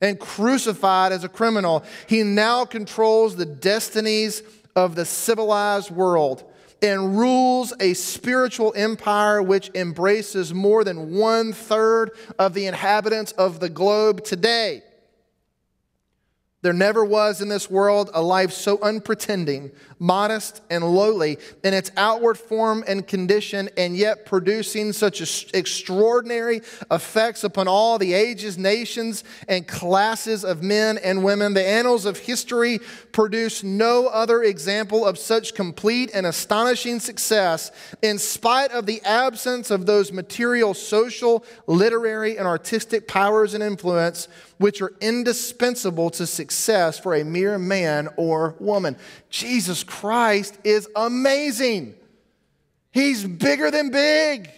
and 0.00 0.18
crucified 0.18 1.12
as 1.12 1.24
a 1.24 1.28
criminal, 1.28 1.84
he 2.08 2.22
now 2.22 2.64
controls 2.64 3.36
the 3.36 3.46
destinies 3.46 4.42
of 4.74 4.94
the 4.94 5.04
civilized 5.04 5.90
world 5.90 6.44
and 6.82 7.16
rules 7.16 7.72
a 7.78 7.94
spiritual 7.94 8.72
empire 8.76 9.40
which 9.40 9.70
embraces 9.74 10.52
more 10.52 10.82
than 10.82 11.14
one 11.14 11.52
third 11.52 12.10
of 12.38 12.54
the 12.54 12.66
inhabitants 12.66 13.32
of 13.32 13.60
the 13.60 13.68
globe 13.68 14.24
today. 14.24 14.82
There 16.62 16.72
never 16.72 17.04
was 17.04 17.40
in 17.40 17.48
this 17.48 17.68
world 17.68 18.10
a 18.14 18.22
life 18.22 18.52
so 18.52 18.78
unpretending, 18.80 19.72
modest, 19.98 20.62
and 20.70 20.84
lowly 20.84 21.38
in 21.64 21.74
its 21.74 21.90
outward 21.96 22.38
form 22.38 22.84
and 22.86 23.04
condition, 23.04 23.68
and 23.76 23.96
yet 23.96 24.26
producing 24.26 24.92
such 24.92 25.20
extraordinary 25.54 26.60
effects 26.88 27.42
upon 27.42 27.66
all 27.66 27.98
the 27.98 28.14
ages, 28.14 28.56
nations, 28.56 29.24
and 29.48 29.66
classes 29.66 30.44
of 30.44 30.62
men 30.62 30.98
and 30.98 31.24
women. 31.24 31.52
The 31.52 31.66
annals 31.66 32.06
of 32.06 32.18
history 32.18 32.78
produce 33.10 33.64
no 33.64 34.06
other 34.06 34.44
example 34.44 35.04
of 35.04 35.18
such 35.18 35.54
complete 35.54 36.12
and 36.14 36.26
astonishing 36.26 37.00
success, 37.00 37.72
in 38.02 38.18
spite 38.18 38.70
of 38.70 38.86
the 38.86 39.02
absence 39.02 39.72
of 39.72 39.86
those 39.86 40.12
material, 40.12 40.74
social, 40.74 41.44
literary, 41.66 42.38
and 42.38 42.46
artistic 42.46 43.08
powers 43.08 43.52
and 43.54 43.64
influence 43.64 44.28
which 44.58 44.80
are 44.80 44.92
indispensable 45.00 46.10
to 46.10 46.26
success 46.26 46.98
for 46.98 47.14
a 47.14 47.24
mere 47.24 47.58
man 47.58 48.08
or 48.16 48.54
woman. 48.58 48.96
Jesus 49.30 49.84
Christ 49.84 50.58
is 50.64 50.88
amazing. 50.94 51.94
He's 52.90 53.24
bigger 53.24 53.70
than 53.70 53.90
big. 53.90 54.50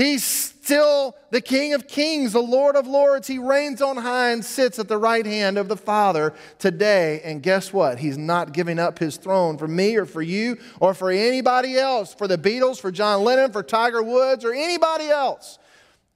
He's 0.00 0.24
still 0.24 1.14
the 1.28 1.42
King 1.42 1.74
of 1.74 1.86
Kings, 1.86 2.32
the 2.32 2.40
Lord 2.40 2.74
of 2.74 2.86
Lords. 2.86 3.28
He 3.28 3.38
reigns 3.38 3.82
on 3.82 3.98
high 3.98 4.30
and 4.30 4.42
sits 4.42 4.78
at 4.78 4.88
the 4.88 4.96
right 4.96 5.26
hand 5.26 5.58
of 5.58 5.68
the 5.68 5.76
Father 5.76 6.32
today. 6.58 7.20
And 7.22 7.42
guess 7.42 7.70
what? 7.70 7.98
He's 7.98 8.16
not 8.16 8.54
giving 8.54 8.78
up 8.78 8.98
his 8.98 9.18
throne 9.18 9.58
for 9.58 9.68
me 9.68 9.96
or 9.96 10.06
for 10.06 10.22
you 10.22 10.56
or 10.80 10.94
for 10.94 11.10
anybody 11.10 11.76
else, 11.76 12.14
for 12.14 12.26
the 12.26 12.38
Beatles, 12.38 12.80
for 12.80 12.90
John 12.90 13.24
Lennon, 13.24 13.52
for 13.52 13.62
Tiger 13.62 14.02
Woods, 14.02 14.42
or 14.42 14.54
anybody 14.54 15.10
else. 15.10 15.58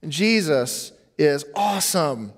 Jesus 0.07 0.91
is 1.19 1.45
awesome. 1.55 2.33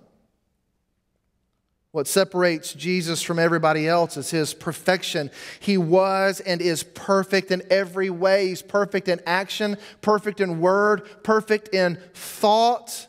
What 1.92 2.08
separates 2.08 2.74
Jesus 2.74 3.22
from 3.22 3.40
everybody 3.40 3.88
else 3.88 4.18
is 4.18 4.30
his 4.30 4.54
perfection. 4.54 5.32
He 5.60 5.78
was 5.78 6.40
and 6.42 6.62
is 6.62 6.84
perfect 6.84 7.50
in 7.52 7.64
every 7.70 8.10
way. 8.10 8.50
He's 8.50 8.62
perfect 8.62 9.08
in 9.08 9.20
action, 9.26 9.78
perfect 10.02 10.42
in 10.42 10.60
word, 10.60 11.24
perfect 11.24 11.74
in 11.74 11.98
thought. 12.14 13.08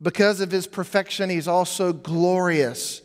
Because 0.00 0.40
of 0.40 0.50
his 0.50 0.66
perfection, 0.66 1.30
he's 1.30 1.48
also 1.48 1.92
glorious. 1.92 3.01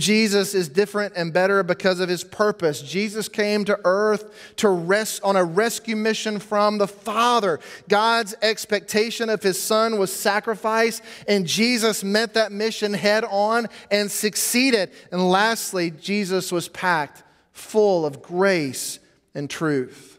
Jesus 0.00 0.54
is 0.54 0.68
different 0.68 1.14
and 1.16 1.32
better 1.32 1.62
because 1.62 2.00
of 2.00 2.08
his 2.08 2.24
purpose. 2.24 2.82
Jesus 2.82 3.28
came 3.28 3.64
to 3.66 3.78
earth 3.84 4.54
to 4.56 4.68
rest 4.68 5.22
on 5.22 5.36
a 5.36 5.44
rescue 5.44 5.96
mission 5.96 6.38
from 6.38 6.78
the 6.78 6.88
Father. 6.88 7.60
God's 7.88 8.34
expectation 8.42 9.28
of 9.28 9.42
his 9.42 9.60
son 9.60 9.98
was 9.98 10.12
sacrifice, 10.12 11.02
and 11.28 11.46
Jesus 11.46 12.02
met 12.02 12.34
that 12.34 12.50
mission 12.50 12.94
head 12.94 13.24
on 13.24 13.68
and 13.90 14.10
succeeded. 14.10 14.90
And 15.12 15.30
lastly, 15.30 15.90
Jesus 15.90 16.50
was 16.50 16.68
packed 16.68 17.22
full 17.52 18.06
of 18.06 18.22
grace 18.22 18.98
and 19.34 19.48
truth. 19.48 20.18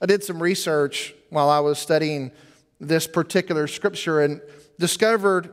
I 0.00 0.06
did 0.06 0.22
some 0.22 0.42
research 0.42 1.14
while 1.30 1.50
I 1.50 1.60
was 1.60 1.78
studying 1.78 2.30
this 2.80 3.06
particular 3.06 3.66
scripture 3.66 4.20
and 4.20 4.40
discovered 4.78 5.50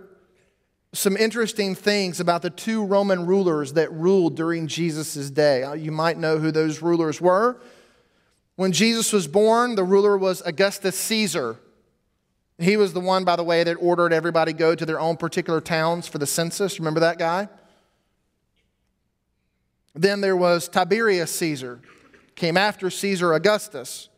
some 0.94 1.16
interesting 1.16 1.74
things 1.74 2.20
about 2.20 2.42
the 2.42 2.50
two 2.50 2.84
Roman 2.84 3.26
rulers 3.26 3.74
that 3.74 3.92
ruled 3.94 4.36
during 4.36 4.68
Jesus' 4.68 5.30
day. 5.30 5.64
Uh, 5.64 5.74
You 5.74 5.92
might 5.92 6.18
know 6.18 6.38
who 6.38 6.52
those 6.52 6.82
rulers 6.82 7.22
were. 7.22 7.62
When 8.58 8.74
Jesus 8.74 9.14
was 9.14 9.28
born, 9.28 9.76
the 9.76 9.84
ruler 9.84 10.18
was 10.18 10.42
Augustus 10.42 10.98
Caesar. 11.00 11.58
He 12.60 12.78
was 12.78 12.94
the 12.94 13.00
one, 13.00 13.24
by 13.24 13.38
the 13.38 13.44
way, 13.44 13.64
that 13.64 13.76
ordered 13.76 14.14
everybody 14.14 14.54
go 14.54 14.76
to 14.76 14.86
their 14.86 15.00
own 15.00 15.18
particular 15.18 15.62
towns 15.62 16.08
for 16.08 16.18
the 16.18 16.28
census. 16.28 16.78
Remember 16.78 17.00
that 17.00 17.18
guy? 17.18 17.48
Then 19.96 20.22
there 20.22 20.36
was 20.36 20.68
Tiberius 20.68 21.34
Caesar, 21.36 21.80
came 22.36 22.58
after 22.58 22.90
Caesar 22.90 23.34
Augustus. 23.34 24.10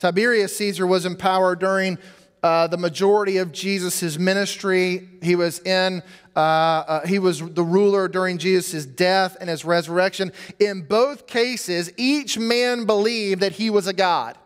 Tiberius 0.00 0.56
Caesar 0.58 0.86
was 0.86 1.06
in 1.06 1.16
power 1.16 1.56
during 1.56 1.98
uh, 2.42 2.66
the 2.66 2.76
majority 2.76 3.38
of 3.38 3.52
Jesus' 3.52 4.18
ministry. 4.18 5.08
He 5.22 5.36
was 5.36 5.60
in, 5.60 6.02
uh, 6.36 6.38
uh, 6.38 7.06
he 7.06 7.18
was 7.18 7.40
the 7.40 7.64
ruler 7.64 8.08
during 8.08 8.38
Jesus' 8.38 8.86
death 8.86 9.36
and 9.40 9.50
his 9.50 9.64
resurrection. 9.64 10.32
In 10.58 10.82
both 10.82 11.26
cases, 11.26 11.92
each 11.96 12.38
man 12.38 12.84
believed 12.86 13.40
that 13.40 13.52
he 13.52 13.70
was 13.70 13.86
a 13.86 13.92
god. 13.92 14.36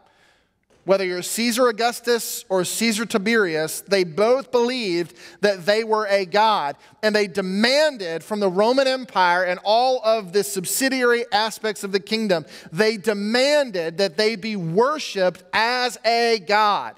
Whether 0.85 1.05
you're 1.05 1.23
Caesar 1.23 1.69
Augustus 1.69 2.45
or 2.49 2.65
Caesar 2.65 3.07
Tiberius, 3.07 3.83
they 3.83 4.03
both 4.03 4.51
believed 4.51 5.17
that 5.41 5.65
they 5.65 5.85
were 5.85 6.09
a 6.09 6.25
god. 6.25 6.77
And 7.05 7.15
they 7.15 7.29
demanded 7.29 8.25
from 8.25 8.41
the 8.41 8.49
Roman 8.49 8.89
Empire 8.89 9.45
and 9.45 9.61
all 9.63 10.01
of 10.05 10.33
the 10.33 10.43
subsidiary 10.43 11.25
aspects 11.31 11.85
of 11.85 11.93
the 11.93 12.01
kingdom, 12.01 12.47
they 12.73 12.97
demanded 12.97 13.99
that 13.99 14.17
they 14.17 14.35
be 14.35 14.57
worshiped 14.57 15.45
as 15.53 15.99
a 16.05 16.41
god. 16.49 16.97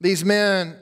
These 0.00 0.24
men 0.24 0.76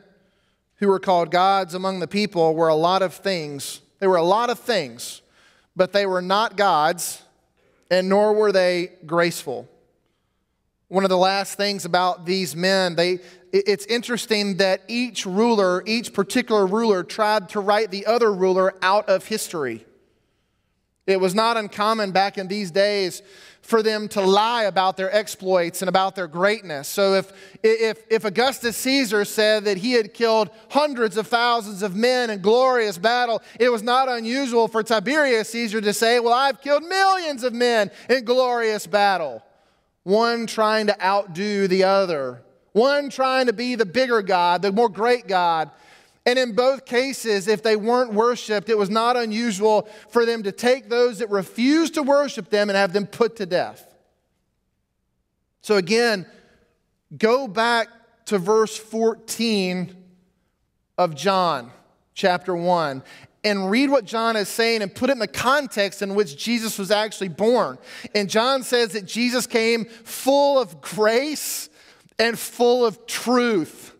who 0.76 0.88
were 0.88 1.00
called 1.00 1.30
gods 1.30 1.74
among 1.74 2.00
the 2.00 2.06
people 2.06 2.54
were 2.54 2.68
a 2.68 2.74
lot 2.74 3.02
of 3.02 3.14
things. 3.14 3.80
They 3.98 4.06
were 4.06 4.16
a 4.16 4.22
lot 4.22 4.48
of 4.48 4.60
things, 4.60 5.22
but 5.74 5.92
they 5.92 6.06
were 6.06 6.22
not 6.22 6.56
gods, 6.56 7.22
and 7.90 8.08
nor 8.08 8.32
were 8.32 8.52
they 8.52 8.92
graceful. 9.06 9.68
One 10.86 11.04
of 11.04 11.10
the 11.10 11.18
last 11.18 11.56
things 11.56 11.84
about 11.84 12.26
these 12.26 12.54
men, 12.54 12.94
they, 12.94 13.18
it's 13.52 13.84
interesting 13.86 14.58
that 14.58 14.82
each 14.88 15.26
ruler, 15.26 15.82
each 15.84 16.12
particular 16.12 16.64
ruler, 16.66 17.02
tried 17.02 17.48
to 17.50 17.60
write 17.60 17.90
the 17.90 18.06
other 18.06 18.32
ruler 18.32 18.74
out 18.82 19.08
of 19.08 19.26
history. 19.26 19.84
It 21.06 21.20
was 21.20 21.34
not 21.34 21.56
uncommon 21.56 22.12
back 22.12 22.38
in 22.38 22.48
these 22.48 22.70
days 22.70 23.22
for 23.68 23.82
them 23.82 24.08
to 24.08 24.22
lie 24.22 24.62
about 24.62 24.96
their 24.96 25.14
exploits 25.14 25.82
and 25.82 25.90
about 25.90 26.16
their 26.16 26.26
greatness. 26.26 26.88
So 26.88 27.12
if, 27.12 27.30
if, 27.62 28.02
if 28.08 28.24
Augustus 28.24 28.78
Caesar 28.78 29.26
said 29.26 29.66
that 29.66 29.76
he 29.76 29.92
had 29.92 30.14
killed 30.14 30.48
hundreds 30.70 31.18
of 31.18 31.26
thousands 31.26 31.82
of 31.82 31.94
men 31.94 32.30
in 32.30 32.40
glorious 32.40 32.96
battle, 32.96 33.42
it 33.60 33.68
was 33.68 33.82
not 33.82 34.08
unusual 34.08 34.68
for 34.68 34.82
Tiberius 34.82 35.50
Caesar 35.50 35.82
to 35.82 35.92
say, 35.92 36.18
Well, 36.18 36.32
I've 36.32 36.62
killed 36.62 36.82
millions 36.82 37.44
of 37.44 37.52
men 37.52 37.90
in 38.08 38.24
glorious 38.24 38.86
battle. 38.86 39.42
One 40.02 40.46
trying 40.46 40.86
to 40.86 41.04
outdo 41.04 41.68
the 41.68 41.84
other, 41.84 42.40
one 42.72 43.10
trying 43.10 43.48
to 43.48 43.52
be 43.52 43.74
the 43.74 43.84
bigger 43.84 44.22
God, 44.22 44.62
the 44.62 44.72
more 44.72 44.88
great 44.88 45.28
God. 45.28 45.70
And 46.28 46.38
in 46.38 46.52
both 46.52 46.84
cases, 46.84 47.48
if 47.48 47.62
they 47.62 47.74
weren't 47.74 48.12
worshiped, 48.12 48.68
it 48.68 48.76
was 48.76 48.90
not 48.90 49.16
unusual 49.16 49.88
for 50.10 50.26
them 50.26 50.42
to 50.42 50.52
take 50.52 50.90
those 50.90 51.20
that 51.20 51.30
refused 51.30 51.94
to 51.94 52.02
worship 52.02 52.50
them 52.50 52.68
and 52.68 52.76
have 52.76 52.92
them 52.92 53.06
put 53.06 53.36
to 53.36 53.46
death. 53.46 53.96
So 55.62 55.76
again, 55.76 56.26
go 57.16 57.48
back 57.48 57.88
to 58.26 58.36
verse 58.36 58.76
14 58.76 59.96
of 60.98 61.14
John 61.14 61.70
chapter 62.12 62.54
1 62.54 63.02
and 63.42 63.70
read 63.70 63.88
what 63.88 64.04
John 64.04 64.36
is 64.36 64.50
saying 64.50 64.82
and 64.82 64.94
put 64.94 65.08
it 65.08 65.14
in 65.14 65.20
the 65.20 65.26
context 65.26 66.02
in 66.02 66.14
which 66.14 66.36
Jesus 66.36 66.78
was 66.78 66.90
actually 66.90 67.30
born. 67.30 67.78
And 68.14 68.28
John 68.28 68.64
says 68.64 68.92
that 68.92 69.06
Jesus 69.06 69.46
came 69.46 69.86
full 69.86 70.60
of 70.60 70.82
grace 70.82 71.70
and 72.18 72.38
full 72.38 72.84
of 72.84 73.06
truth. 73.06 73.94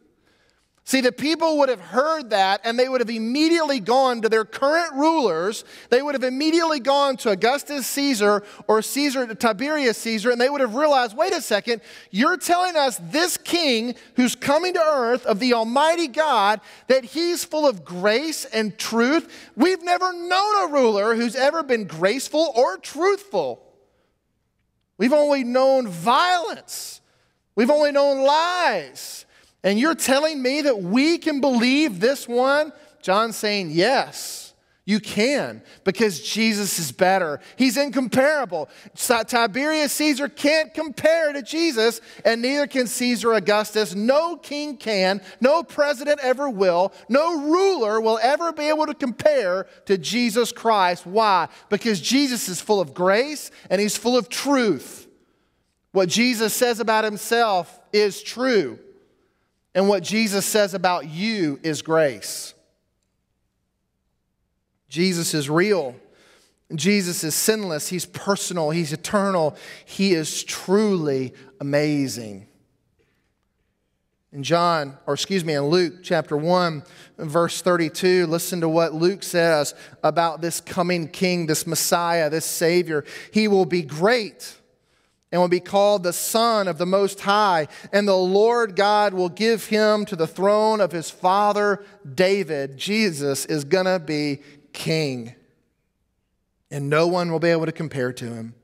See, 0.89 1.03
the 1.03 1.13
people 1.13 1.59
would 1.59 1.69
have 1.69 1.83
heard 1.83 2.31
that 2.31 2.63
and 2.65 2.79
they 2.79 2.89
would 2.89 3.03
have 3.03 3.11
immediately 3.11 3.79
gone 3.79 4.23
to 4.23 4.31
their 4.31 4.47
current 4.47 4.95
rulers. 4.95 5.63
They 5.91 6.01
would 6.01 6.15
have 6.15 6.25
immediately 6.25 6.81
gone 6.81 7.19
to 7.19 7.31
Augustus 7.33 7.87
Caesar 7.89 8.43
or 8.67 8.81
Caesar, 8.81 9.35
Tiberius 9.35 9.99
Caesar, 9.99 10.31
and 10.31 10.41
they 10.41 10.49
would 10.49 10.63
have 10.63 10.75
realized 10.75 11.15
wait 11.15 11.35
a 11.35 11.43
second, 11.43 11.83
you're 12.11 12.39
telling 12.39 12.75
us 12.75 12.99
this 13.03 13.37
king 13.37 13.97
who's 14.15 14.35
coming 14.35 14.73
to 14.73 14.81
earth 14.81 15.27
of 15.27 15.41
the 15.41 15.53
Almighty 15.53 16.09
God, 16.09 16.63
that 16.87 17.05
he's 17.05 17.45
full 17.45 17.69
of 17.69 17.85
grace 17.85 18.47
and 18.47 18.79
truth. 18.79 19.51
We've 19.57 19.83
never 19.83 20.11
known 20.15 20.71
a 20.71 20.73
ruler 20.73 21.15
who's 21.15 21.37
ever 21.37 21.63
been 21.63 21.85
graceful 21.85 22.51
or 22.57 22.79
truthful. 22.79 23.63
We've 24.97 25.13
only 25.13 25.45
known 25.45 25.87
violence, 25.87 27.03
we've 27.55 27.71
only 27.71 27.93
known 27.93 28.25
lies. 28.25 29.27
And 29.65 29.79
you're 29.79 29.95
telling 29.95 30.41
me 30.41 30.63
that 30.63 30.83
we 30.83 31.19
can 31.19 31.41
believe 31.41 32.01
this 32.01 32.29
one? 32.29 32.73
John's 33.03 33.37
saying, 33.37 33.71
yes, 33.73 34.55
you 34.85 35.01
can, 35.01 35.63
because 35.85 36.21
Jesus 36.21 36.79
is 36.79 36.93
better. 36.93 37.41
He's 37.57 37.77
incomparable. 37.77 38.71
Tiberius 38.97 39.93
Caesar 39.93 40.29
can't 40.29 40.73
compare 40.73 41.33
to 41.35 41.43
Jesus, 41.43 42.01
and 42.25 42.41
neither 42.41 42.67
can 42.67 42.87
Caesar 42.87 43.35
Augustus. 43.35 43.95
No 43.95 44.37
king 44.37 44.79
can, 44.79 45.21
no 45.43 45.63
president 45.63 46.21
ever 46.23 46.49
will, 46.49 46.95
no 47.11 47.39
ruler 47.39 48.01
will 48.01 48.19
ever 48.23 48.51
be 48.51 48.71
able 48.71 48.87
to 48.87 48.95
compare 48.95 49.67
to 49.85 49.99
Jesus 49.99 50.53
Christ. 50.53 51.05
Why? 51.07 51.49
Because 51.69 52.01
Jesus 52.01 52.49
is 52.49 52.61
full 52.61 52.81
of 52.81 52.95
grace 52.95 53.51
and 53.69 53.83
he's 53.83 53.99
full 53.99 54.17
of 54.17 54.31
truth. 54.31 55.07
What 55.93 56.09
Jesus 56.09 56.55
says 56.55 56.81
about 56.81 57.05
himself 57.05 57.79
is 57.93 58.23
true. 58.23 58.79
And 59.79 59.89
what 59.89 60.03
Jesus 60.03 60.45
says 60.45 60.75
about 60.75 61.07
you 61.07 61.61
is 61.63 61.83
grace. 61.83 62.53
Jesus 64.89 65.35
is 65.35 65.49
real. 65.49 65.95
Jesus 66.75 67.23
is 67.23 67.37
sinless. 67.37 67.87
He's 67.87 68.05
personal. 68.05 68.71
He's 68.71 68.93
eternal. 68.93 69.57
He 69.85 70.15
is 70.15 70.43
truly 70.43 71.33
amazing. 71.61 72.49
In 74.33 74.43
John, 74.43 74.99
or 75.07 75.15
excuse 75.15 75.45
me, 75.45 75.55
in 75.55 75.67
Luke 75.67 76.03
chapter 76.03 76.37
1, 76.37 76.83
verse 77.17 77.63
32, 77.63 78.27
listen 78.27 78.61
to 78.63 78.69
what 78.69 78.95
Luke 78.95 79.23
says 79.23 79.77
about 80.03 80.41
this 80.41 80.61
coming 80.61 81.07
king, 81.07 81.47
this 81.47 81.69
Messiah, 81.69 82.29
this 82.29 82.45
Savior. 82.45 83.05
He 83.33 83.47
will 83.47 83.65
be 83.65 83.83
great 83.83 84.58
and 85.31 85.41
will 85.41 85.49
be 85.49 85.61
called 85.61 86.03
the 86.03 86.13
Son 86.13 86.69
of 86.69 86.79
the 86.79 86.87
Most 86.87 87.21
High. 87.21 87.69
And 87.93 88.09
the 88.09 88.17
Lord 88.17 88.77
God 88.77 89.13
will 89.15 89.29
give 89.29 89.67
him 89.67 90.05
to 90.07 90.17
the 90.17 90.27
throne 90.27 90.81
of 90.81 90.93
his 90.93 91.11
father 91.11 91.85
David. 92.15 92.77
Jesus 92.77 93.45
is 93.45 93.65
going 93.65 93.87
to 93.87 93.99
be 93.99 94.41
king, 94.73 95.35
and 96.71 96.89
no 96.89 97.07
one 97.07 97.31
will 97.31 97.41
be 97.41 97.49
able 97.49 97.67
to 97.67 97.73
compare 97.73 98.13
to 98.13 98.27
him. 98.27 98.55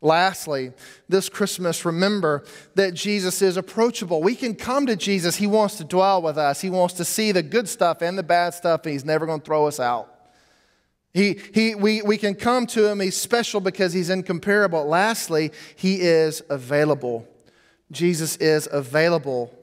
Lastly, 0.00 0.72
this 1.08 1.28
Christmas, 1.28 1.84
remember 1.84 2.44
that 2.74 2.92
Jesus 2.92 3.40
is 3.40 3.56
approachable. 3.56 4.20
We 4.20 4.34
can 4.34 4.56
come 4.56 4.86
to 4.86 4.96
Jesus. 4.96 5.36
He 5.36 5.46
wants 5.46 5.76
to 5.76 5.84
dwell 5.84 6.20
with 6.20 6.36
us. 6.36 6.60
He 6.60 6.70
wants 6.70 6.94
to 6.94 7.04
see 7.04 7.30
the 7.30 7.42
good 7.42 7.68
stuff 7.68 8.02
and 8.02 8.18
the 8.18 8.24
bad 8.24 8.52
stuff, 8.52 8.82
and 8.84 8.92
He's 8.92 9.04
never 9.04 9.26
going 9.26 9.38
to 9.40 9.44
throw 9.46 9.68
us 9.68 9.78
out. 9.78 10.12
He, 11.14 11.40
he, 11.52 11.74
we, 11.74 12.02
we 12.02 12.16
can 12.16 12.34
come 12.34 12.66
to 12.68 12.86
him. 12.86 13.00
He's 13.00 13.16
special 13.16 13.60
because 13.60 13.92
he's 13.92 14.08
incomparable. 14.08 14.86
Lastly, 14.86 15.52
he 15.76 16.00
is 16.00 16.42
available. 16.48 17.28
Jesus 17.90 18.36
is 18.36 18.68
available. 18.72 19.54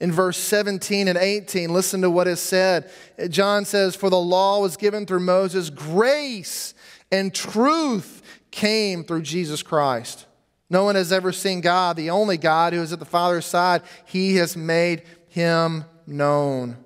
In 0.00 0.12
verse 0.12 0.36
17 0.36 1.08
and 1.08 1.16
18, 1.16 1.72
listen 1.72 2.02
to 2.02 2.10
what 2.10 2.26
is 2.26 2.40
said. 2.40 2.90
John 3.30 3.64
says, 3.64 3.96
For 3.96 4.10
the 4.10 4.18
law 4.18 4.60
was 4.60 4.76
given 4.76 5.06
through 5.06 5.20
Moses, 5.20 5.70
grace 5.70 6.74
and 7.10 7.32
truth 7.32 8.22
came 8.50 9.04
through 9.04 9.22
Jesus 9.22 9.62
Christ. 9.62 10.26
No 10.68 10.84
one 10.84 10.96
has 10.96 11.12
ever 11.12 11.30
seen 11.30 11.60
God, 11.60 11.96
the 11.96 12.10
only 12.10 12.36
God 12.36 12.72
who 12.72 12.82
is 12.82 12.92
at 12.92 12.98
the 12.98 13.04
Father's 13.04 13.46
side. 13.46 13.82
He 14.04 14.36
has 14.36 14.56
made 14.56 15.04
him 15.28 15.84
known. 16.06 16.76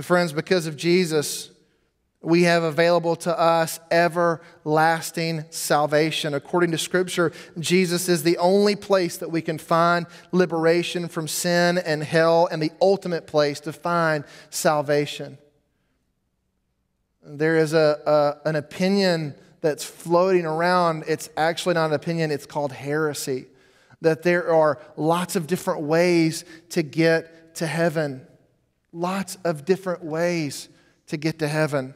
Friends, 0.00 0.32
because 0.32 0.66
of 0.66 0.76
Jesus, 0.76 1.50
we 2.26 2.42
have 2.44 2.62
available 2.62 3.16
to 3.16 3.38
us 3.38 3.80
everlasting 3.90 5.44
salvation. 5.50 6.34
According 6.34 6.70
to 6.72 6.78
Scripture, 6.78 7.32
Jesus 7.58 8.08
is 8.08 8.22
the 8.22 8.38
only 8.38 8.76
place 8.76 9.16
that 9.18 9.30
we 9.30 9.42
can 9.42 9.58
find 9.58 10.06
liberation 10.32 11.08
from 11.08 11.28
sin 11.28 11.78
and 11.78 12.02
hell, 12.02 12.48
and 12.50 12.62
the 12.62 12.72
ultimate 12.80 13.26
place 13.26 13.60
to 13.60 13.72
find 13.72 14.24
salvation. 14.50 15.38
There 17.22 17.56
is 17.56 17.72
a, 17.72 17.98
a 18.44 18.48
an 18.48 18.56
opinion 18.56 19.34
that's 19.60 19.84
floating 19.84 20.44
around. 20.44 21.04
It's 21.06 21.30
actually 21.36 21.74
not 21.74 21.86
an 21.86 21.94
opinion, 21.94 22.30
it's 22.30 22.46
called 22.46 22.72
heresy. 22.72 23.46
That 24.02 24.22
there 24.22 24.52
are 24.52 24.78
lots 24.96 25.36
of 25.36 25.46
different 25.46 25.82
ways 25.82 26.44
to 26.70 26.82
get 26.82 27.04
get 27.04 27.54
to 27.56 27.66
heaven. 27.66 28.26
Lots 28.92 29.36
of 29.44 29.64
different 29.64 30.04
ways 30.04 30.68
to 31.08 31.16
get 31.16 31.38
to 31.40 31.48
heaven. 31.48 31.94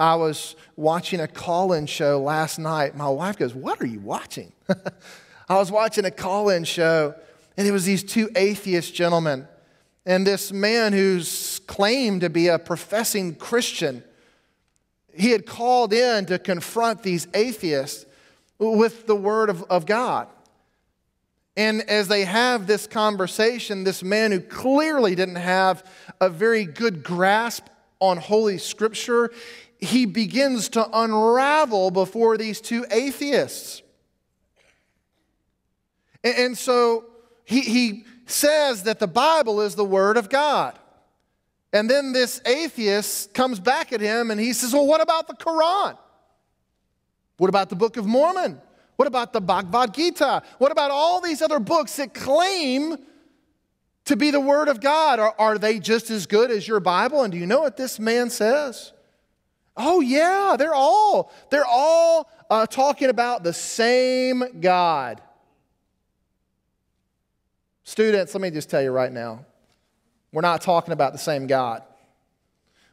I 0.00 0.14
was 0.14 0.56
watching 0.76 1.20
a 1.20 1.28
call 1.28 1.74
in 1.74 1.84
show 1.84 2.22
last 2.22 2.58
night. 2.58 2.96
My 2.96 3.10
wife 3.10 3.36
goes, 3.36 3.54
What 3.54 3.82
are 3.82 3.86
you 3.86 4.00
watching? 4.00 4.50
I 5.48 5.58
was 5.58 5.70
watching 5.70 6.06
a 6.06 6.10
call 6.10 6.48
in 6.48 6.64
show, 6.64 7.14
and 7.58 7.68
it 7.68 7.70
was 7.70 7.84
these 7.84 8.02
two 8.02 8.30
atheist 8.34 8.94
gentlemen. 8.94 9.46
And 10.06 10.26
this 10.26 10.52
man 10.52 10.94
who's 10.94 11.60
claimed 11.66 12.22
to 12.22 12.30
be 12.30 12.48
a 12.48 12.58
professing 12.58 13.34
Christian, 13.34 14.02
he 15.14 15.32
had 15.32 15.44
called 15.44 15.92
in 15.92 16.24
to 16.26 16.38
confront 16.38 17.02
these 17.02 17.28
atheists 17.34 18.06
with 18.58 19.06
the 19.06 19.14
word 19.14 19.50
of, 19.50 19.64
of 19.64 19.84
God. 19.84 20.28
And 21.58 21.82
as 21.82 22.08
they 22.08 22.24
have 22.24 22.66
this 22.66 22.86
conversation, 22.86 23.84
this 23.84 24.02
man 24.02 24.32
who 24.32 24.40
clearly 24.40 25.14
didn't 25.14 25.36
have 25.36 25.84
a 26.22 26.30
very 26.30 26.64
good 26.64 27.02
grasp 27.02 27.66
on 28.00 28.16
Holy 28.16 28.56
Scripture, 28.56 29.30
he 29.80 30.06
begins 30.06 30.68
to 30.70 30.88
unravel 30.92 31.90
before 31.90 32.36
these 32.36 32.60
two 32.60 32.84
atheists. 32.90 33.82
And, 36.22 36.36
and 36.36 36.58
so 36.58 37.04
he, 37.44 37.60
he 37.60 38.04
says 38.26 38.84
that 38.84 38.98
the 38.98 39.06
Bible 39.06 39.60
is 39.60 39.74
the 39.74 39.84
Word 39.84 40.16
of 40.16 40.28
God. 40.28 40.78
And 41.72 41.88
then 41.88 42.12
this 42.12 42.40
atheist 42.46 43.32
comes 43.32 43.60
back 43.60 43.92
at 43.92 44.00
him 44.00 44.30
and 44.30 44.40
he 44.40 44.52
says, 44.52 44.72
Well, 44.72 44.86
what 44.86 45.00
about 45.00 45.28
the 45.28 45.34
Quran? 45.34 45.96
What 47.36 47.48
about 47.48 47.70
the 47.70 47.76
Book 47.76 47.96
of 47.96 48.06
Mormon? 48.06 48.60
What 48.96 49.06
about 49.06 49.32
the 49.32 49.40
Bhagavad 49.40 49.94
Gita? 49.94 50.42
What 50.58 50.72
about 50.72 50.90
all 50.90 51.20
these 51.20 51.40
other 51.40 51.58
books 51.58 51.96
that 51.96 52.12
claim 52.12 52.98
to 54.04 54.16
be 54.16 54.30
the 54.30 54.40
Word 54.40 54.68
of 54.68 54.80
God? 54.80 55.18
Are, 55.18 55.34
are 55.38 55.56
they 55.56 55.78
just 55.78 56.10
as 56.10 56.26
good 56.26 56.50
as 56.50 56.68
your 56.68 56.80
Bible? 56.80 57.22
And 57.22 57.32
do 57.32 57.38
you 57.38 57.46
know 57.46 57.60
what 57.60 57.76
this 57.76 57.98
man 57.98 58.28
says? 58.28 58.92
Oh, 59.82 60.00
yeah, 60.00 60.56
they're 60.58 60.74
all, 60.74 61.32
they're 61.50 61.66
all 61.66 62.30
uh, 62.50 62.66
talking 62.66 63.08
about 63.08 63.42
the 63.42 63.52
same 63.52 64.60
God. 64.60 65.22
Students, 67.84 68.34
let 68.34 68.42
me 68.42 68.50
just 68.50 68.68
tell 68.68 68.82
you 68.82 68.90
right 68.90 69.10
now, 69.10 69.46
we're 70.32 70.42
not 70.42 70.60
talking 70.60 70.92
about 70.92 71.12
the 71.12 71.18
same 71.18 71.46
God. 71.46 71.82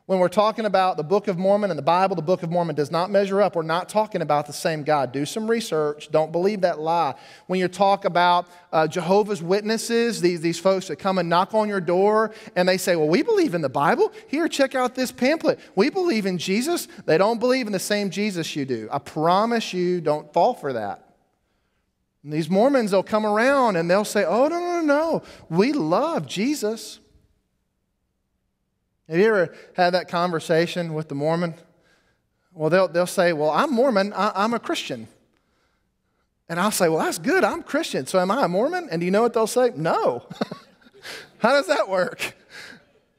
When 0.08 0.20
we're 0.20 0.30
talking 0.30 0.64
about 0.64 0.96
the 0.96 1.04
Book 1.04 1.28
of 1.28 1.38
Mormon 1.38 1.70
and 1.70 1.78
the 1.78 1.84
Bible, 1.84 2.16
the 2.16 2.22
Book 2.22 2.42
of 2.42 2.50
Mormon 2.50 2.78
does 2.78 2.90
not 2.90 3.12
measure 3.12 3.42
up. 3.42 3.58
We're 3.58 3.64
not 3.64 3.90
talking 3.90 4.22
about 4.22 4.48
the 4.48 4.54
same 4.54 4.84
God. 4.84 5.12
Do 5.12 5.26
some 5.26 5.52
research. 5.52 6.10
Don't 6.12 6.32
believe 6.32 6.62
that 6.62 6.80
lie. 6.80 7.14
When 7.48 7.60
you 7.60 7.68
talk 7.68 8.06
about 8.06 8.48
uh, 8.72 8.88
Jehovah's 8.88 9.44
Witnesses, 9.44 10.22
these, 10.22 10.40
these 10.40 10.58
folks 10.58 10.88
that 10.88 10.96
come 10.96 11.18
and 11.18 11.28
knock 11.28 11.54
on 11.54 11.68
your 11.68 11.82
door 11.82 12.34
and 12.56 12.70
they 12.70 12.78
say, 12.78 12.96
Well, 12.96 13.10
we 13.10 13.22
believe 13.22 13.54
in 13.54 13.60
the 13.60 13.68
Bible. 13.68 14.14
Here, 14.30 14.48
check 14.48 14.76
out 14.76 14.96
this 14.96 15.12
pamphlet. 15.12 15.60
We 15.76 15.90
believe 15.90 16.26
in 16.26 16.38
Jesus. 16.38 16.88
They 17.06 17.18
don't 17.18 17.42
believe 17.42 17.68
in 17.68 17.74
the 17.74 17.78
same 17.78 18.10
Jesus 18.10 18.56
you 18.56 18.64
do. 18.64 18.88
I 18.90 19.00
promise 19.00 19.74
you, 19.74 20.00
don't 20.00 20.32
fall 20.32 20.54
for 20.54 20.72
that. 20.72 21.04
And 22.24 22.32
these 22.32 22.50
Mormons, 22.50 22.92
they'll 22.92 23.04
come 23.04 23.26
around 23.26 23.76
and 23.76 23.92
they'll 23.92 24.06
say, 24.06 24.24
Oh, 24.24 24.48
no, 24.48 24.58
no, 24.58 24.82
no. 24.82 25.24
We 25.50 25.74
love 25.74 26.28
Jesus. 26.28 27.02
Have 29.10 29.18
you 29.18 29.28
ever 29.28 29.56
had 29.76 29.92
that 29.92 30.10
conversation 30.10 30.94
with 30.94 31.08
the 31.08 31.16
Mormon? 31.16 31.54
Well, 32.54 32.70
they'll, 32.70 32.88
they'll 32.88 33.08
say, 33.08 33.34
Well, 33.34 33.52
I'm 33.52 33.72
Mormon, 33.72 34.12
I, 34.14 34.44
am 34.44 34.54
a 34.54 34.60
Christian. 34.60 35.08
And 36.50 36.60
I'll 36.60 36.72
say, 36.72 36.90
Well, 36.90 37.00
that's 37.00 37.18
good, 37.18 37.44
I'm 37.44 37.64
Christian, 37.64 38.06
so 38.06 38.20
am 38.20 38.32
I 38.32 38.46
a 38.46 38.48
Mormon? 38.48 38.90
And 38.92 39.00
do 39.00 39.06
you 39.06 39.12
know 39.12 39.22
what 39.22 39.34
they'll 39.34 39.48
say? 39.48 39.72
No. 39.76 40.26
How 41.38 41.52
does 41.52 41.68
that 41.68 41.88
work? 41.88 42.36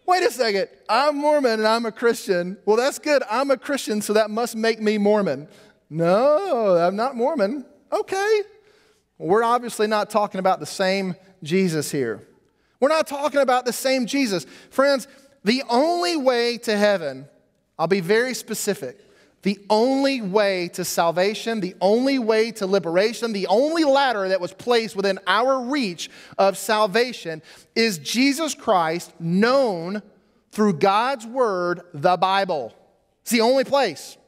Wait 0.05 0.23
a 0.25 0.31
second, 0.31 0.69
I'm 0.89 1.17
Mormon 1.17 1.53
and 1.53 1.67
I'm 1.67 1.87
a 1.87 1.93
Christian. 1.93 2.59
Well, 2.67 2.77
that's 2.77 2.99
good, 2.99 3.23
I'm 3.31 3.51
a 3.51 3.57
Christian, 3.57 4.03
so 4.03 4.13
that 4.13 4.31
must 4.31 4.57
make 4.57 4.81
me 4.81 4.99
Mormon. 4.99 5.49
No, 5.89 6.77
I'm 6.77 6.97
not 6.97 7.17
Mormon. 7.17 7.65
Okay. 7.91 8.43
We're 9.17 9.43
obviously 9.43 9.87
not 9.87 10.11
talking 10.11 10.39
about 10.39 10.61
the 10.61 10.67
same 10.67 11.17
Jesus 11.43 11.91
here. 11.91 12.27
We're 12.81 12.89
not 12.89 13.07
talking 13.07 13.41
about 13.41 13.65
the 13.65 13.73
same 13.73 14.07
Jesus. 14.07 14.47
Friends, 14.71 15.09
the 15.49 15.63
only 15.71 16.15
way 16.15 16.59
to 16.59 16.77
heaven, 16.77 17.27
I'll 17.79 17.87
be 17.87 18.01
very 18.01 18.35
specific, 18.35 18.99
the 19.41 19.59
only 19.71 20.21
way 20.21 20.69
to 20.75 20.85
salvation, 20.85 21.61
the 21.61 21.75
only 21.81 22.19
way 22.19 22.51
to 22.51 22.67
liberation, 22.67 23.33
the 23.33 23.47
only 23.47 23.85
ladder 23.85 24.29
that 24.29 24.43
was 24.43 24.53
placed 24.53 24.95
within 24.95 25.19
our 25.27 25.59
reach 25.63 26.11
of 26.37 26.59
salvation 26.59 27.41
is 27.75 27.97
Jesus 27.97 28.55
Christ, 28.55 29.19
known 29.19 30.03
through 30.53 30.75
God's 30.75 31.27
Word, 31.27 31.81
the 31.95 32.19
Bible. 32.19 32.75
It's 33.23 33.31
the 33.31 33.41
only 33.41 33.65
place. 33.65 34.19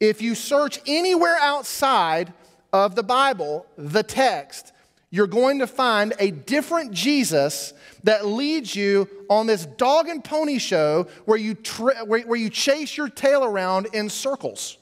If 0.00 0.20
you 0.20 0.34
search 0.34 0.80
anywhere 0.86 1.38
outside 1.40 2.34
of 2.74 2.94
the 2.94 3.02
Bible, 3.02 3.64
the 3.78 4.02
text, 4.02 4.74
you're 5.08 5.26
going 5.26 5.60
to 5.60 5.66
find 5.66 6.12
a 6.18 6.30
different 6.30 6.92
Jesus 6.92 7.72
that 8.06 8.24
leads 8.24 8.74
you 8.74 9.08
on 9.28 9.48
this 9.48 9.66
dog 9.66 10.08
and 10.08 10.22
pony 10.22 10.58
show 10.58 11.08
where 11.24 11.36
you, 11.36 11.56
where, 12.06 12.22
where 12.22 12.38
you 12.38 12.48
chase 12.48 12.96
your 12.96 13.08
tail 13.08 13.44
around 13.44 13.88
in 13.92 14.08
circles. 14.08 14.78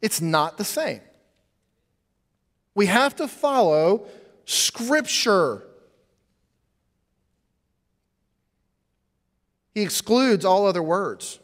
It's 0.00 0.22
not 0.22 0.56
the 0.56 0.64
same. 0.64 1.02
We 2.74 2.86
have 2.86 3.14
to 3.16 3.28
follow 3.28 4.06
Scripture. 4.46 5.64
He 9.74 9.82
excludes 9.82 10.46
all 10.46 10.66
other 10.66 10.82
words. 10.82 11.38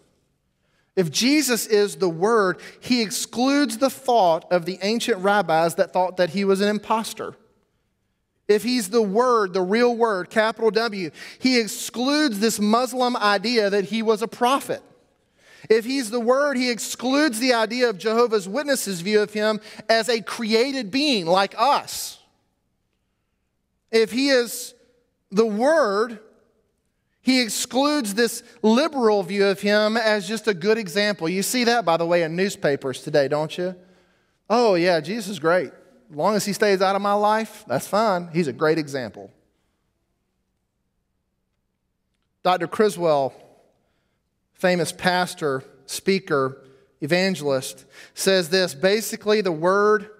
If 0.96 1.10
Jesus 1.10 1.66
is 1.66 1.96
the 1.96 2.08
Word, 2.08 2.58
he 2.80 3.02
excludes 3.02 3.76
the 3.76 3.90
thought 3.90 4.50
of 4.50 4.64
the 4.64 4.78
ancient 4.80 5.18
rabbis 5.18 5.74
that 5.74 5.92
thought 5.92 6.16
that 6.16 6.30
he 6.30 6.46
was 6.46 6.62
an 6.62 6.68
impostor. 6.68 7.34
If 8.52 8.62
he's 8.62 8.90
the 8.90 9.02
Word, 9.02 9.52
the 9.52 9.62
real 9.62 9.96
Word, 9.96 10.30
capital 10.30 10.70
W, 10.70 11.10
he 11.38 11.58
excludes 11.58 12.38
this 12.38 12.60
Muslim 12.60 13.16
idea 13.16 13.70
that 13.70 13.84
he 13.84 14.02
was 14.02 14.22
a 14.22 14.28
prophet. 14.28 14.82
If 15.70 15.84
he's 15.84 16.10
the 16.10 16.20
Word, 16.20 16.56
he 16.56 16.70
excludes 16.70 17.38
the 17.38 17.54
idea 17.54 17.88
of 17.88 17.98
Jehovah's 17.98 18.48
Witnesses' 18.48 19.00
view 19.00 19.20
of 19.20 19.32
him 19.32 19.60
as 19.88 20.08
a 20.08 20.20
created 20.20 20.90
being 20.90 21.26
like 21.26 21.54
us. 21.56 22.18
If 23.90 24.12
he 24.12 24.28
is 24.28 24.74
the 25.30 25.46
Word, 25.46 26.18
he 27.20 27.40
excludes 27.40 28.14
this 28.14 28.42
liberal 28.62 29.22
view 29.22 29.46
of 29.46 29.60
him 29.60 29.96
as 29.96 30.26
just 30.26 30.48
a 30.48 30.54
good 30.54 30.78
example. 30.78 31.28
You 31.28 31.42
see 31.42 31.64
that, 31.64 31.84
by 31.84 31.96
the 31.96 32.06
way, 32.06 32.24
in 32.24 32.36
newspapers 32.36 33.02
today, 33.02 33.28
don't 33.28 33.56
you? 33.56 33.76
Oh, 34.50 34.74
yeah, 34.74 35.00
Jesus 35.00 35.30
is 35.30 35.38
great. 35.38 35.70
Long 36.12 36.36
as 36.36 36.44
he 36.44 36.52
stays 36.52 36.82
out 36.82 36.94
of 36.94 37.00
my 37.00 37.14
life, 37.14 37.64
that's 37.66 37.86
fine. 37.86 38.28
He's 38.32 38.46
a 38.46 38.52
great 38.52 38.78
example. 38.78 39.30
Dr. 42.42 42.66
Criswell, 42.66 43.32
famous 44.52 44.92
pastor, 44.92 45.64
speaker, 45.86 46.60
evangelist, 47.00 47.86
says 48.14 48.50
this 48.50 48.74
basically, 48.74 49.40
the 49.40 49.52
word 49.52 50.10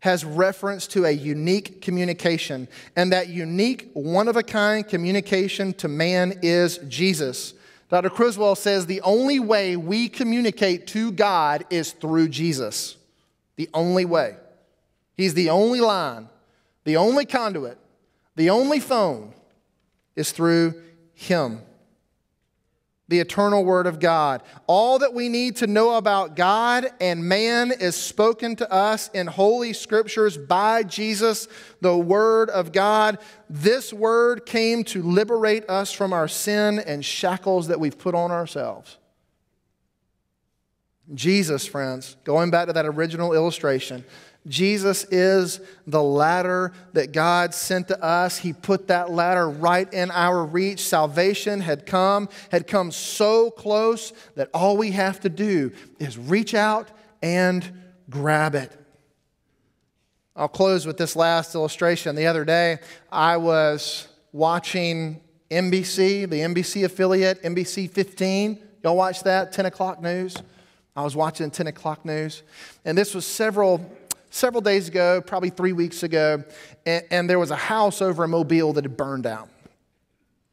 has 0.00 0.24
reference 0.24 0.86
to 0.88 1.04
a 1.04 1.10
unique 1.10 1.80
communication, 1.80 2.68
and 2.96 3.12
that 3.12 3.28
unique, 3.28 3.90
one 3.94 4.28
of 4.28 4.36
a 4.36 4.42
kind 4.42 4.86
communication 4.86 5.72
to 5.74 5.88
man 5.88 6.38
is 6.42 6.78
Jesus. 6.88 7.54
Dr. 7.88 8.10
Criswell 8.10 8.54
says 8.54 8.86
the 8.86 9.00
only 9.02 9.38
way 9.38 9.76
we 9.76 10.08
communicate 10.08 10.86
to 10.88 11.12
God 11.12 11.64
is 11.70 11.92
through 11.92 12.28
Jesus. 12.28 12.96
The 13.56 13.68
only 13.74 14.04
way. 14.04 14.36
He's 15.16 15.34
the 15.34 15.50
only 15.50 15.80
line, 15.80 16.28
the 16.84 16.96
only 16.96 17.26
conduit, 17.26 17.78
the 18.36 18.50
only 18.50 18.80
phone 18.80 19.34
is 20.16 20.32
through 20.32 20.82
Him 21.14 21.60
the 23.12 23.20
eternal 23.20 23.62
Word 23.62 23.86
of 23.86 24.00
God. 24.00 24.42
All 24.66 24.98
that 25.00 25.12
we 25.12 25.28
need 25.28 25.56
to 25.56 25.66
know 25.66 25.96
about 25.96 26.34
God 26.34 26.86
and 26.98 27.28
man 27.28 27.70
is 27.70 27.94
spoken 27.94 28.56
to 28.56 28.72
us 28.72 29.10
in 29.10 29.26
Holy 29.26 29.74
Scriptures 29.74 30.38
by 30.38 30.82
Jesus, 30.82 31.46
the 31.82 31.96
Word 31.96 32.48
of 32.48 32.72
God. 32.72 33.18
This 33.50 33.92
Word 33.92 34.46
came 34.46 34.82
to 34.84 35.02
liberate 35.02 35.68
us 35.68 35.92
from 35.92 36.14
our 36.14 36.26
sin 36.26 36.78
and 36.78 37.04
shackles 37.04 37.68
that 37.68 37.78
we've 37.78 37.98
put 37.98 38.14
on 38.14 38.30
ourselves. 38.30 38.96
Jesus, 41.12 41.66
friends, 41.66 42.16
going 42.24 42.50
back 42.50 42.68
to 42.68 42.72
that 42.72 42.86
original 42.86 43.34
illustration, 43.34 44.06
Jesus 44.46 45.04
is 45.04 45.60
the 45.86 46.02
ladder 46.02 46.72
that 46.94 47.12
God 47.12 47.54
sent 47.54 47.88
to 47.88 48.02
us. 48.02 48.38
He 48.38 48.52
put 48.52 48.88
that 48.88 49.10
ladder 49.10 49.48
right 49.48 49.92
in 49.92 50.10
our 50.10 50.44
reach. 50.44 50.80
Salvation 50.80 51.60
had 51.60 51.86
come, 51.86 52.28
had 52.50 52.66
come 52.66 52.90
so 52.90 53.50
close 53.50 54.12
that 54.34 54.50
all 54.52 54.76
we 54.76 54.90
have 54.90 55.20
to 55.20 55.28
do 55.28 55.70
is 56.00 56.18
reach 56.18 56.54
out 56.54 56.90
and 57.22 57.70
grab 58.10 58.56
it. 58.56 58.72
I'll 60.34 60.48
close 60.48 60.86
with 60.86 60.96
this 60.96 61.14
last 61.14 61.54
illustration. 61.54 62.16
The 62.16 62.26
other 62.26 62.44
day, 62.44 62.78
I 63.12 63.36
was 63.36 64.08
watching 64.32 65.20
NBC, 65.50 66.28
the 66.28 66.40
NBC 66.40 66.84
affiliate, 66.84 67.42
NBC 67.42 67.90
15. 67.90 68.58
Y'all 68.82 68.96
watch 68.96 69.22
that? 69.22 69.52
10 69.52 69.66
o'clock 69.66 70.02
news. 70.02 70.36
I 70.96 71.02
was 71.02 71.14
watching 71.14 71.50
10 71.50 71.68
o'clock 71.68 72.04
news. 72.04 72.42
And 72.84 72.96
this 72.96 73.14
was 73.14 73.26
several, 73.26 73.78
several 74.32 74.62
days 74.62 74.88
ago, 74.88 75.20
probably 75.20 75.50
three 75.50 75.72
weeks 75.72 76.02
ago. 76.02 76.42
And, 76.84 77.04
and 77.10 77.30
there 77.30 77.38
was 77.38 77.50
a 77.50 77.56
house 77.56 78.02
over 78.02 78.24
in 78.24 78.30
Mobile 78.30 78.72
that 78.72 78.84
had 78.84 78.96
burned 78.96 79.22
down. 79.22 79.48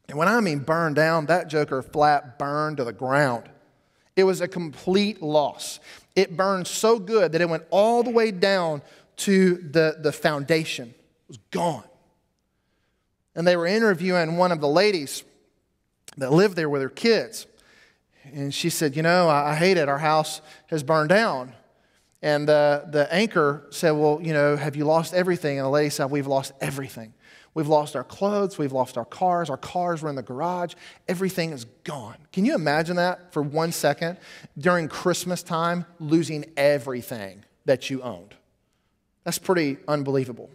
And 0.08 0.18
when 0.18 0.28
I 0.28 0.40
mean 0.40 0.60
burned 0.60 0.96
down, 0.96 1.26
that 1.26 1.48
joker 1.48 1.82
flat 1.82 2.38
burned 2.38 2.76
to 2.76 2.84
the 2.84 2.92
ground. 2.92 3.48
It 4.16 4.24
was 4.24 4.40
a 4.40 4.48
complete 4.48 5.22
loss. 5.22 5.80
It 6.14 6.36
burned 6.36 6.66
so 6.66 6.98
good 6.98 7.32
that 7.32 7.40
it 7.40 7.48
went 7.48 7.64
all 7.70 8.02
the 8.02 8.10
way 8.10 8.30
down 8.30 8.82
to 9.18 9.54
the, 9.56 9.96
the 10.00 10.12
foundation. 10.12 10.88
It 10.88 11.28
was 11.28 11.38
gone. 11.50 11.84
And 13.34 13.46
they 13.46 13.56
were 13.56 13.66
interviewing 13.66 14.36
one 14.36 14.52
of 14.52 14.60
the 14.60 14.68
ladies 14.68 15.22
that 16.16 16.32
lived 16.32 16.56
there 16.56 16.68
with 16.68 16.82
her 16.82 16.88
kids. 16.88 17.46
And 18.32 18.52
she 18.52 18.68
said, 18.68 18.96
You 18.96 19.02
know, 19.02 19.28
I, 19.28 19.52
I 19.52 19.54
hate 19.54 19.76
it. 19.76 19.88
Our 19.88 19.98
house 19.98 20.40
has 20.66 20.82
burned 20.82 21.08
down. 21.08 21.54
And 22.22 22.46
the, 22.46 22.86
the 22.90 23.12
anchor 23.12 23.66
said, 23.70 23.92
Well, 23.92 24.20
you 24.22 24.32
know, 24.32 24.56
have 24.56 24.76
you 24.76 24.84
lost 24.84 25.14
everything? 25.14 25.58
And 25.58 25.64
the 25.64 25.70
lady 25.70 25.90
said, 25.90 26.10
We've 26.10 26.26
lost 26.26 26.52
everything. 26.60 27.14
We've 27.52 27.68
lost 27.68 27.96
our 27.96 28.04
clothes. 28.04 28.58
We've 28.58 28.72
lost 28.72 28.96
our 28.96 29.04
cars. 29.04 29.50
Our 29.50 29.56
cars 29.56 30.02
were 30.02 30.10
in 30.10 30.16
the 30.16 30.22
garage. 30.22 30.74
Everything 31.08 31.50
is 31.50 31.64
gone. 31.82 32.16
Can 32.32 32.44
you 32.44 32.54
imagine 32.54 32.96
that 32.96 33.32
for 33.32 33.42
one 33.42 33.72
second? 33.72 34.18
During 34.56 34.88
Christmas 34.88 35.42
time, 35.42 35.84
losing 35.98 36.44
everything 36.56 37.44
that 37.64 37.90
you 37.90 38.02
owned. 38.02 38.34
That's 39.24 39.38
pretty 39.38 39.78
unbelievable. 39.88 40.50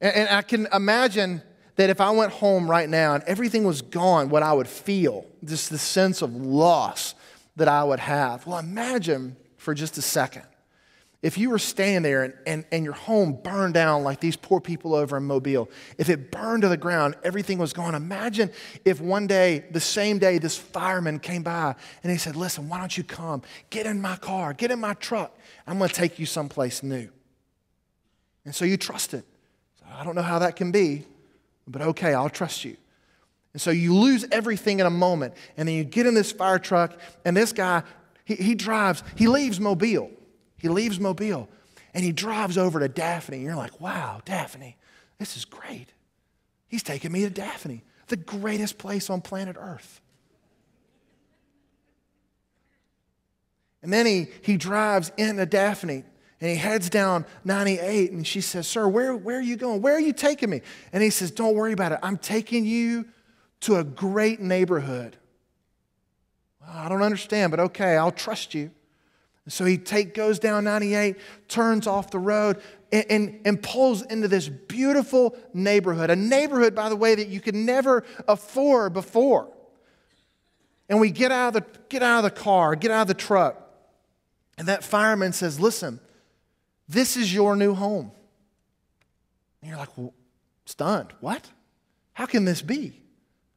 And, 0.00 0.14
and 0.14 0.28
I 0.28 0.42
can 0.42 0.66
imagine 0.72 1.42
that 1.76 1.88
if 1.88 2.00
I 2.00 2.10
went 2.10 2.32
home 2.32 2.70
right 2.70 2.88
now 2.88 3.14
and 3.14 3.24
everything 3.24 3.64
was 3.64 3.80
gone, 3.80 4.28
what 4.28 4.42
I 4.42 4.52
would 4.52 4.68
feel, 4.68 5.26
just 5.44 5.70
the 5.70 5.78
sense 5.78 6.20
of 6.20 6.34
loss 6.34 7.14
that 7.56 7.68
I 7.68 7.84
would 7.84 8.00
have. 8.00 8.46
Well, 8.46 8.58
imagine 8.58 9.36
for 9.56 9.74
just 9.74 9.98
a 9.98 10.02
second 10.02 10.44
if 11.24 11.38
you 11.38 11.48
were 11.48 11.58
standing 11.58 12.02
there 12.02 12.22
and, 12.22 12.34
and, 12.46 12.64
and 12.70 12.84
your 12.84 12.92
home 12.92 13.38
burned 13.42 13.72
down 13.72 14.04
like 14.04 14.20
these 14.20 14.36
poor 14.36 14.60
people 14.60 14.94
over 14.94 15.16
in 15.16 15.22
Mobile, 15.22 15.70
if 15.96 16.10
it 16.10 16.30
burned 16.30 16.60
to 16.60 16.68
the 16.68 16.76
ground, 16.76 17.14
everything 17.24 17.56
was 17.56 17.72
gone. 17.72 17.94
Imagine 17.94 18.50
if 18.84 19.00
one 19.00 19.26
day, 19.26 19.64
the 19.70 19.80
same 19.80 20.18
day, 20.18 20.36
this 20.36 20.58
fireman 20.58 21.18
came 21.18 21.42
by 21.42 21.76
and 22.02 22.12
he 22.12 22.18
said, 22.18 22.36
Listen, 22.36 22.68
why 22.68 22.78
don't 22.78 22.94
you 22.94 23.04
come? 23.04 23.40
Get 23.70 23.86
in 23.86 24.02
my 24.02 24.16
car, 24.16 24.52
get 24.52 24.70
in 24.70 24.78
my 24.78 24.92
truck. 24.92 25.34
I'm 25.66 25.78
going 25.78 25.88
to 25.88 25.94
take 25.94 26.18
you 26.18 26.26
someplace 26.26 26.82
new. 26.82 27.08
And 28.44 28.54
so 28.54 28.66
you 28.66 28.76
trust 28.76 29.14
it. 29.14 29.24
I 29.90 30.04
don't 30.04 30.16
know 30.16 30.20
how 30.20 30.40
that 30.40 30.56
can 30.56 30.72
be, 30.72 31.06
but 31.66 31.80
okay, 31.80 32.12
I'll 32.12 32.28
trust 32.28 32.66
you. 32.66 32.76
And 33.54 33.62
so 33.62 33.70
you 33.70 33.94
lose 33.94 34.26
everything 34.30 34.80
in 34.80 34.86
a 34.86 34.90
moment, 34.90 35.34
and 35.56 35.66
then 35.66 35.74
you 35.74 35.84
get 35.84 36.06
in 36.06 36.14
this 36.14 36.30
fire 36.30 36.58
truck, 36.58 36.98
and 37.24 37.34
this 37.34 37.52
guy, 37.52 37.82
he, 38.26 38.34
he 38.34 38.54
drives, 38.54 39.02
he 39.16 39.28
leaves 39.28 39.58
Mobile. 39.58 40.10
He 40.58 40.68
leaves 40.68 41.00
Mobile 41.00 41.48
and 41.94 42.04
he 42.04 42.12
drives 42.12 42.58
over 42.58 42.80
to 42.80 42.88
Daphne. 42.88 43.36
And 43.36 43.46
you're 43.46 43.56
like, 43.56 43.80
wow, 43.80 44.20
Daphne, 44.24 44.76
this 45.18 45.36
is 45.36 45.44
great. 45.44 45.86
He's 46.66 46.82
taking 46.82 47.12
me 47.12 47.22
to 47.22 47.30
Daphne, 47.30 47.84
the 48.08 48.16
greatest 48.16 48.78
place 48.78 49.08
on 49.08 49.20
planet 49.20 49.56
Earth. 49.58 50.00
And 53.82 53.92
then 53.92 54.06
he, 54.06 54.28
he 54.42 54.56
drives 54.56 55.12
into 55.16 55.46
Daphne 55.46 56.04
and 56.40 56.50
he 56.50 56.56
heads 56.56 56.90
down 56.90 57.26
98 57.44 58.10
and 58.12 58.26
she 58.26 58.40
says, 58.40 58.66
Sir, 58.66 58.88
where, 58.88 59.14
where 59.14 59.38
are 59.38 59.42
you 59.42 59.56
going? 59.56 59.82
Where 59.82 59.94
are 59.94 60.00
you 60.00 60.14
taking 60.14 60.50
me? 60.50 60.62
And 60.92 61.02
he 61.02 61.10
says, 61.10 61.30
Don't 61.30 61.54
worry 61.54 61.72
about 61.72 61.92
it. 61.92 62.00
I'm 62.02 62.16
taking 62.16 62.64
you 62.64 63.04
to 63.64 63.76
a 63.76 63.84
great 63.84 64.40
neighborhood. 64.40 65.16
I 66.66 66.88
don't 66.88 67.02
understand, 67.02 67.50
but 67.50 67.60
okay, 67.60 67.96
I'll 67.96 68.12
trust 68.12 68.54
you. 68.54 68.70
So 69.48 69.64
he 69.64 69.76
take, 69.76 70.14
goes 70.14 70.38
down 70.38 70.64
98, 70.64 71.16
turns 71.48 71.86
off 71.86 72.10
the 72.10 72.18
road, 72.18 72.62
and, 72.90 73.04
and, 73.10 73.40
and, 73.44 73.62
pulls 73.62 74.00
into 74.02 74.26
this 74.26 74.48
beautiful 74.48 75.36
neighborhood. 75.52 76.08
A 76.08 76.16
neighborhood, 76.16 76.74
by 76.74 76.88
the 76.88 76.96
way, 76.96 77.14
that 77.14 77.28
you 77.28 77.40
could 77.40 77.54
never 77.54 78.04
afford 78.26 78.94
before. 78.94 79.48
And 80.88 81.00
we 81.00 81.10
get 81.10 81.30
out 81.30 81.54
of 81.54 81.62
the, 81.62 81.78
get 81.90 82.02
out 82.02 82.24
of 82.24 82.24
the 82.24 82.40
car, 82.40 82.74
get 82.74 82.90
out 82.90 83.02
of 83.02 83.08
the 83.08 83.14
truck. 83.14 83.60
And 84.56 84.68
that 84.68 84.82
fireman 84.82 85.32
says, 85.32 85.60
Listen, 85.60 86.00
this 86.88 87.16
is 87.16 87.34
your 87.34 87.56
new 87.56 87.74
home. 87.74 88.12
And 89.60 89.70
you're 89.70 89.78
like, 89.78 89.96
well, 89.96 90.12
stunned. 90.66 91.12
What? 91.20 91.50
How 92.12 92.26
can 92.26 92.44
this 92.44 92.62
be? 92.62 93.03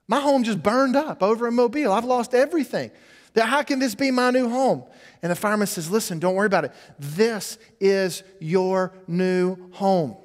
My 0.07 0.19
home 0.19 0.43
just 0.43 0.63
burned 0.63 0.95
up 0.95 1.21
over 1.21 1.47
in 1.47 1.55
Mobile. 1.55 1.91
I've 1.91 2.05
lost 2.05 2.33
everything. 2.33 2.91
How 3.35 3.61
can 3.61 3.79
this 3.79 3.93
be 3.93 4.09
my 4.09 4.31
new 4.31 4.49
home? 4.49 4.83
And 5.21 5.31
the 5.31 5.35
fireman 5.35 5.67
says, 5.67 5.91
Listen, 5.91 6.19
don't 6.19 6.35
worry 6.35 6.47
about 6.47 6.65
it. 6.65 6.71
This 6.97 7.57
is 7.79 8.23
your 8.39 8.93
new 9.07 9.71
home. 9.73 10.15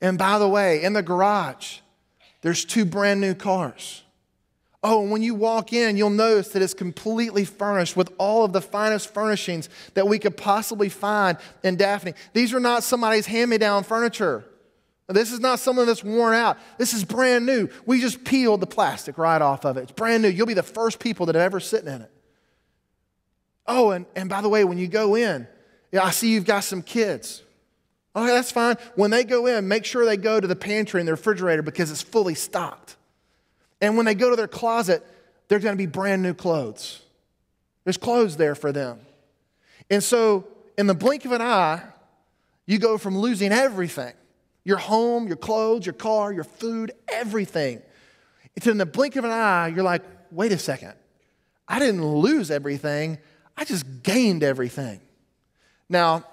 And 0.00 0.18
by 0.18 0.38
the 0.38 0.48
way, 0.48 0.82
in 0.82 0.94
the 0.94 1.02
garage, 1.02 1.78
there's 2.40 2.64
two 2.64 2.84
brand 2.84 3.20
new 3.20 3.34
cars. 3.34 4.02
Oh, 4.82 5.02
and 5.02 5.12
when 5.12 5.22
you 5.22 5.36
walk 5.36 5.72
in, 5.72 5.96
you'll 5.96 6.10
notice 6.10 6.48
that 6.48 6.62
it's 6.62 6.74
completely 6.74 7.44
furnished 7.44 7.96
with 7.96 8.12
all 8.18 8.44
of 8.44 8.52
the 8.52 8.60
finest 8.60 9.14
furnishings 9.14 9.68
that 9.94 10.08
we 10.08 10.18
could 10.18 10.36
possibly 10.36 10.88
find 10.88 11.38
in 11.62 11.76
Daphne. 11.76 12.14
These 12.32 12.52
are 12.52 12.58
not 12.58 12.82
somebody's 12.82 13.26
hand 13.26 13.50
me 13.50 13.58
down 13.58 13.84
furniture. 13.84 14.44
This 15.12 15.32
is 15.32 15.40
not 15.40 15.58
something 15.58 15.86
that's 15.86 16.04
worn 16.04 16.34
out. 16.34 16.58
This 16.78 16.94
is 16.94 17.04
brand 17.04 17.46
new. 17.46 17.68
We 17.86 18.00
just 18.00 18.24
peeled 18.24 18.60
the 18.60 18.66
plastic 18.66 19.18
right 19.18 19.40
off 19.40 19.64
of 19.64 19.76
it. 19.76 19.82
It's 19.82 19.92
brand 19.92 20.22
new. 20.22 20.28
You'll 20.28 20.46
be 20.46 20.54
the 20.54 20.62
first 20.62 20.98
people 20.98 21.26
that 21.26 21.34
have 21.34 21.42
ever 21.42 21.60
sitting 21.60 21.92
in 21.92 22.02
it. 22.02 22.10
Oh, 23.66 23.90
and, 23.90 24.06
and 24.16 24.28
by 24.28 24.40
the 24.40 24.48
way, 24.48 24.64
when 24.64 24.78
you 24.78 24.88
go 24.88 25.14
in, 25.14 25.46
yeah, 25.90 26.04
I 26.04 26.10
see 26.10 26.32
you've 26.32 26.44
got 26.44 26.64
some 26.64 26.82
kids. 26.82 27.42
Okay, 28.14 28.26
that's 28.26 28.50
fine. 28.50 28.76
When 28.94 29.10
they 29.10 29.24
go 29.24 29.46
in, 29.46 29.68
make 29.68 29.84
sure 29.84 30.04
they 30.04 30.16
go 30.16 30.38
to 30.38 30.46
the 30.46 30.56
pantry 30.56 31.00
and 31.00 31.08
the 31.08 31.12
refrigerator 31.12 31.62
because 31.62 31.90
it's 31.90 32.02
fully 32.02 32.34
stocked. 32.34 32.96
And 33.80 33.96
when 33.96 34.06
they 34.06 34.14
go 34.14 34.30
to 34.30 34.36
their 34.36 34.48
closet, 34.48 35.04
they're 35.48 35.58
going 35.58 35.74
to 35.74 35.78
be 35.78 35.86
brand 35.86 36.22
new 36.22 36.34
clothes. 36.34 37.02
There's 37.84 37.96
clothes 37.96 38.36
there 38.36 38.54
for 38.54 38.72
them. 38.72 39.00
And 39.90 40.02
so, 40.02 40.46
in 40.78 40.86
the 40.86 40.94
blink 40.94 41.24
of 41.24 41.32
an 41.32 41.42
eye, 41.42 41.82
you 42.66 42.78
go 42.78 42.96
from 42.96 43.18
losing 43.18 43.52
everything 43.52 44.14
your 44.64 44.78
home, 44.78 45.26
your 45.26 45.36
clothes, 45.36 45.86
your 45.86 45.92
car, 45.94 46.32
your 46.32 46.44
food, 46.44 46.92
everything. 47.08 47.82
It's 48.54 48.66
in 48.66 48.78
the 48.78 48.86
blink 48.86 49.16
of 49.16 49.24
an 49.24 49.30
eye, 49.30 49.68
you're 49.68 49.84
like, 49.84 50.02
wait 50.30 50.52
a 50.52 50.58
second. 50.58 50.94
I 51.66 51.78
didn't 51.78 52.04
lose 52.04 52.50
everything, 52.50 53.18
I 53.56 53.64
just 53.64 54.02
gained 54.02 54.42
everything. 54.42 55.00
Now, 55.88 56.24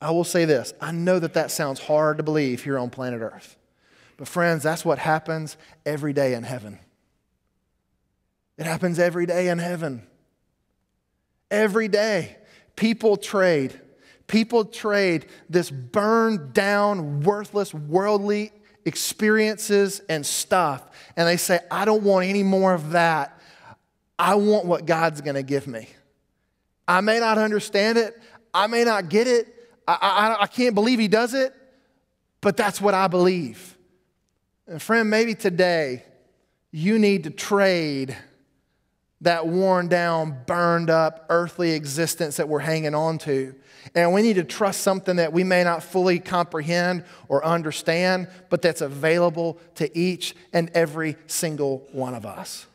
I 0.00 0.10
will 0.10 0.24
say 0.24 0.44
this 0.44 0.74
I 0.80 0.92
know 0.92 1.18
that 1.18 1.34
that 1.34 1.50
sounds 1.50 1.80
hard 1.80 2.18
to 2.18 2.22
believe 2.22 2.62
here 2.62 2.78
on 2.78 2.90
planet 2.90 3.20
Earth. 3.20 3.56
But, 4.16 4.26
friends, 4.26 4.64
that's 4.64 4.84
what 4.84 4.98
happens 4.98 5.56
every 5.86 6.12
day 6.12 6.34
in 6.34 6.42
heaven. 6.42 6.78
It 8.56 8.66
happens 8.66 8.98
every 8.98 9.26
day 9.26 9.48
in 9.48 9.58
heaven. 9.58 10.02
Every 11.50 11.86
day, 11.86 12.36
people 12.74 13.16
trade 13.16 13.80
People 14.28 14.66
trade 14.66 15.26
this 15.50 15.70
burned 15.70 16.52
down, 16.52 17.20
worthless, 17.22 17.74
worldly 17.74 18.52
experiences 18.84 20.00
and 20.08 20.24
stuff, 20.24 20.86
and 21.16 21.26
they 21.26 21.36
say, 21.36 21.58
I 21.70 21.84
don't 21.84 22.04
want 22.04 22.26
any 22.26 22.42
more 22.42 22.72
of 22.72 22.90
that. 22.90 23.40
I 24.18 24.36
want 24.36 24.66
what 24.66 24.86
God's 24.86 25.20
gonna 25.20 25.42
give 25.42 25.66
me. 25.66 25.88
I 26.86 27.00
may 27.00 27.18
not 27.18 27.38
understand 27.38 27.98
it, 27.98 28.16
I 28.54 28.66
may 28.66 28.84
not 28.84 29.08
get 29.08 29.26
it, 29.26 29.46
I, 29.86 29.96
I, 30.38 30.42
I 30.42 30.46
can't 30.46 30.74
believe 30.74 30.98
He 30.98 31.08
does 31.08 31.34
it, 31.34 31.54
but 32.40 32.56
that's 32.56 32.80
what 32.80 32.94
I 32.94 33.08
believe. 33.08 33.76
And, 34.66 34.80
friend, 34.80 35.08
maybe 35.08 35.34
today 35.34 36.04
you 36.70 36.98
need 36.98 37.24
to 37.24 37.30
trade 37.30 38.16
that 39.22 39.46
worn 39.46 39.88
down, 39.88 40.44
burned 40.46 40.90
up 40.90 41.26
earthly 41.30 41.72
existence 41.72 42.36
that 42.36 42.48
we're 42.48 42.58
hanging 42.60 42.94
on 42.94 43.18
to. 43.18 43.54
And 43.94 44.12
we 44.12 44.22
need 44.22 44.34
to 44.34 44.44
trust 44.44 44.80
something 44.80 45.16
that 45.16 45.32
we 45.32 45.44
may 45.44 45.64
not 45.64 45.82
fully 45.82 46.18
comprehend 46.18 47.04
or 47.28 47.44
understand, 47.44 48.28
but 48.50 48.62
that's 48.62 48.80
available 48.80 49.58
to 49.76 49.96
each 49.96 50.34
and 50.52 50.70
every 50.74 51.16
single 51.26 51.86
one 51.92 52.14
of 52.14 52.26
us. 52.26 52.66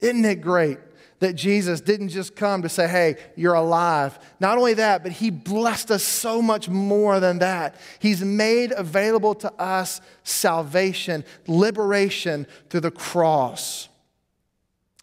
Isn't 0.00 0.24
it 0.24 0.40
great 0.40 0.78
that 1.18 1.34
Jesus 1.34 1.82
didn't 1.82 2.08
just 2.08 2.34
come 2.34 2.62
to 2.62 2.68
say, 2.68 2.88
hey, 2.88 3.16
you're 3.36 3.54
alive? 3.54 4.18
Not 4.40 4.56
only 4.56 4.74
that, 4.74 5.02
but 5.02 5.12
He 5.12 5.30
blessed 5.30 5.90
us 5.90 6.02
so 6.02 6.40
much 6.40 6.68
more 6.68 7.20
than 7.20 7.40
that. 7.40 7.76
He's 7.98 8.22
made 8.22 8.72
available 8.72 9.34
to 9.36 9.52
us 9.60 10.00
salvation, 10.24 11.24
liberation 11.46 12.46
through 12.70 12.80
the 12.80 12.90
cross. 12.90 13.88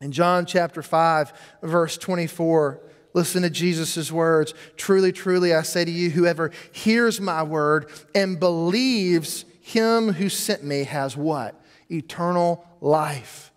In 0.01 0.11
John 0.11 0.45
chapter 0.45 0.81
5, 0.81 1.33
verse 1.63 1.97
24, 1.97 2.81
listen 3.17 3.41
to 3.41 3.49
Jesus' 3.49 4.11
words. 4.11 4.53
Truly, 4.77 5.11
truly, 5.11 5.53
I 5.53 5.63
say 5.63 5.83
to 5.83 5.91
you, 5.91 6.11
whoever 6.11 6.51
hears 6.71 7.19
my 7.19 7.41
word 7.41 7.89
and 8.13 8.39
believes 8.39 9.43
him 9.59 10.13
who 10.13 10.29
sent 10.29 10.63
me 10.63 10.83
has 10.83 11.17
what? 11.17 11.59
Eternal 11.89 12.63
life. 12.79 13.51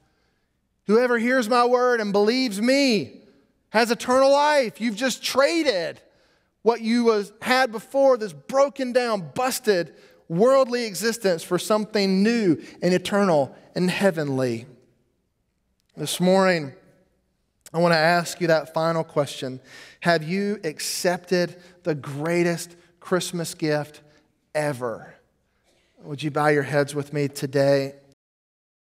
Whoever 0.87 1.19
hears 1.19 1.49
my 1.49 1.67
word 1.67 2.01
and 2.01 2.11
believes 2.11 2.61
me 2.61 3.21
has 3.69 3.91
eternal 3.91 4.33
life. 4.33 4.81
You've 4.81 4.97
just 4.97 5.23
traded 5.23 6.01
what 6.63 6.81
you 6.81 7.05
was, 7.05 7.33
had 7.43 7.71
before, 7.71 8.17
this 8.17 8.33
broken 8.33 8.93
down, 8.93 9.31
busted 9.35 9.95
worldly 10.29 10.87
existence, 10.87 11.43
for 11.43 11.59
something 11.59 12.23
new 12.23 12.57
and 12.83 12.95
eternal 12.95 13.55
and 13.75 13.91
heavenly. 13.91 14.67
This 15.97 16.19
morning, 16.19 16.73
I 17.73 17.79
want 17.79 17.93
to 17.93 17.99
ask 17.99 18.41
you 18.41 18.49
that 18.49 18.75
final 18.75 19.05
question 19.05 19.61
Have 20.01 20.23
you 20.23 20.61
accepted 20.65 21.57
the 21.83 21.95
greatest 21.95 22.77
Christmas 22.99 23.55
gift 23.55 24.03
ever? 24.55 25.15
Would 26.03 26.23
you 26.23 26.31
bow 26.31 26.49
your 26.49 26.63
heads 26.63 26.95
with 26.95 27.13
me 27.13 27.29
today? 27.29 27.95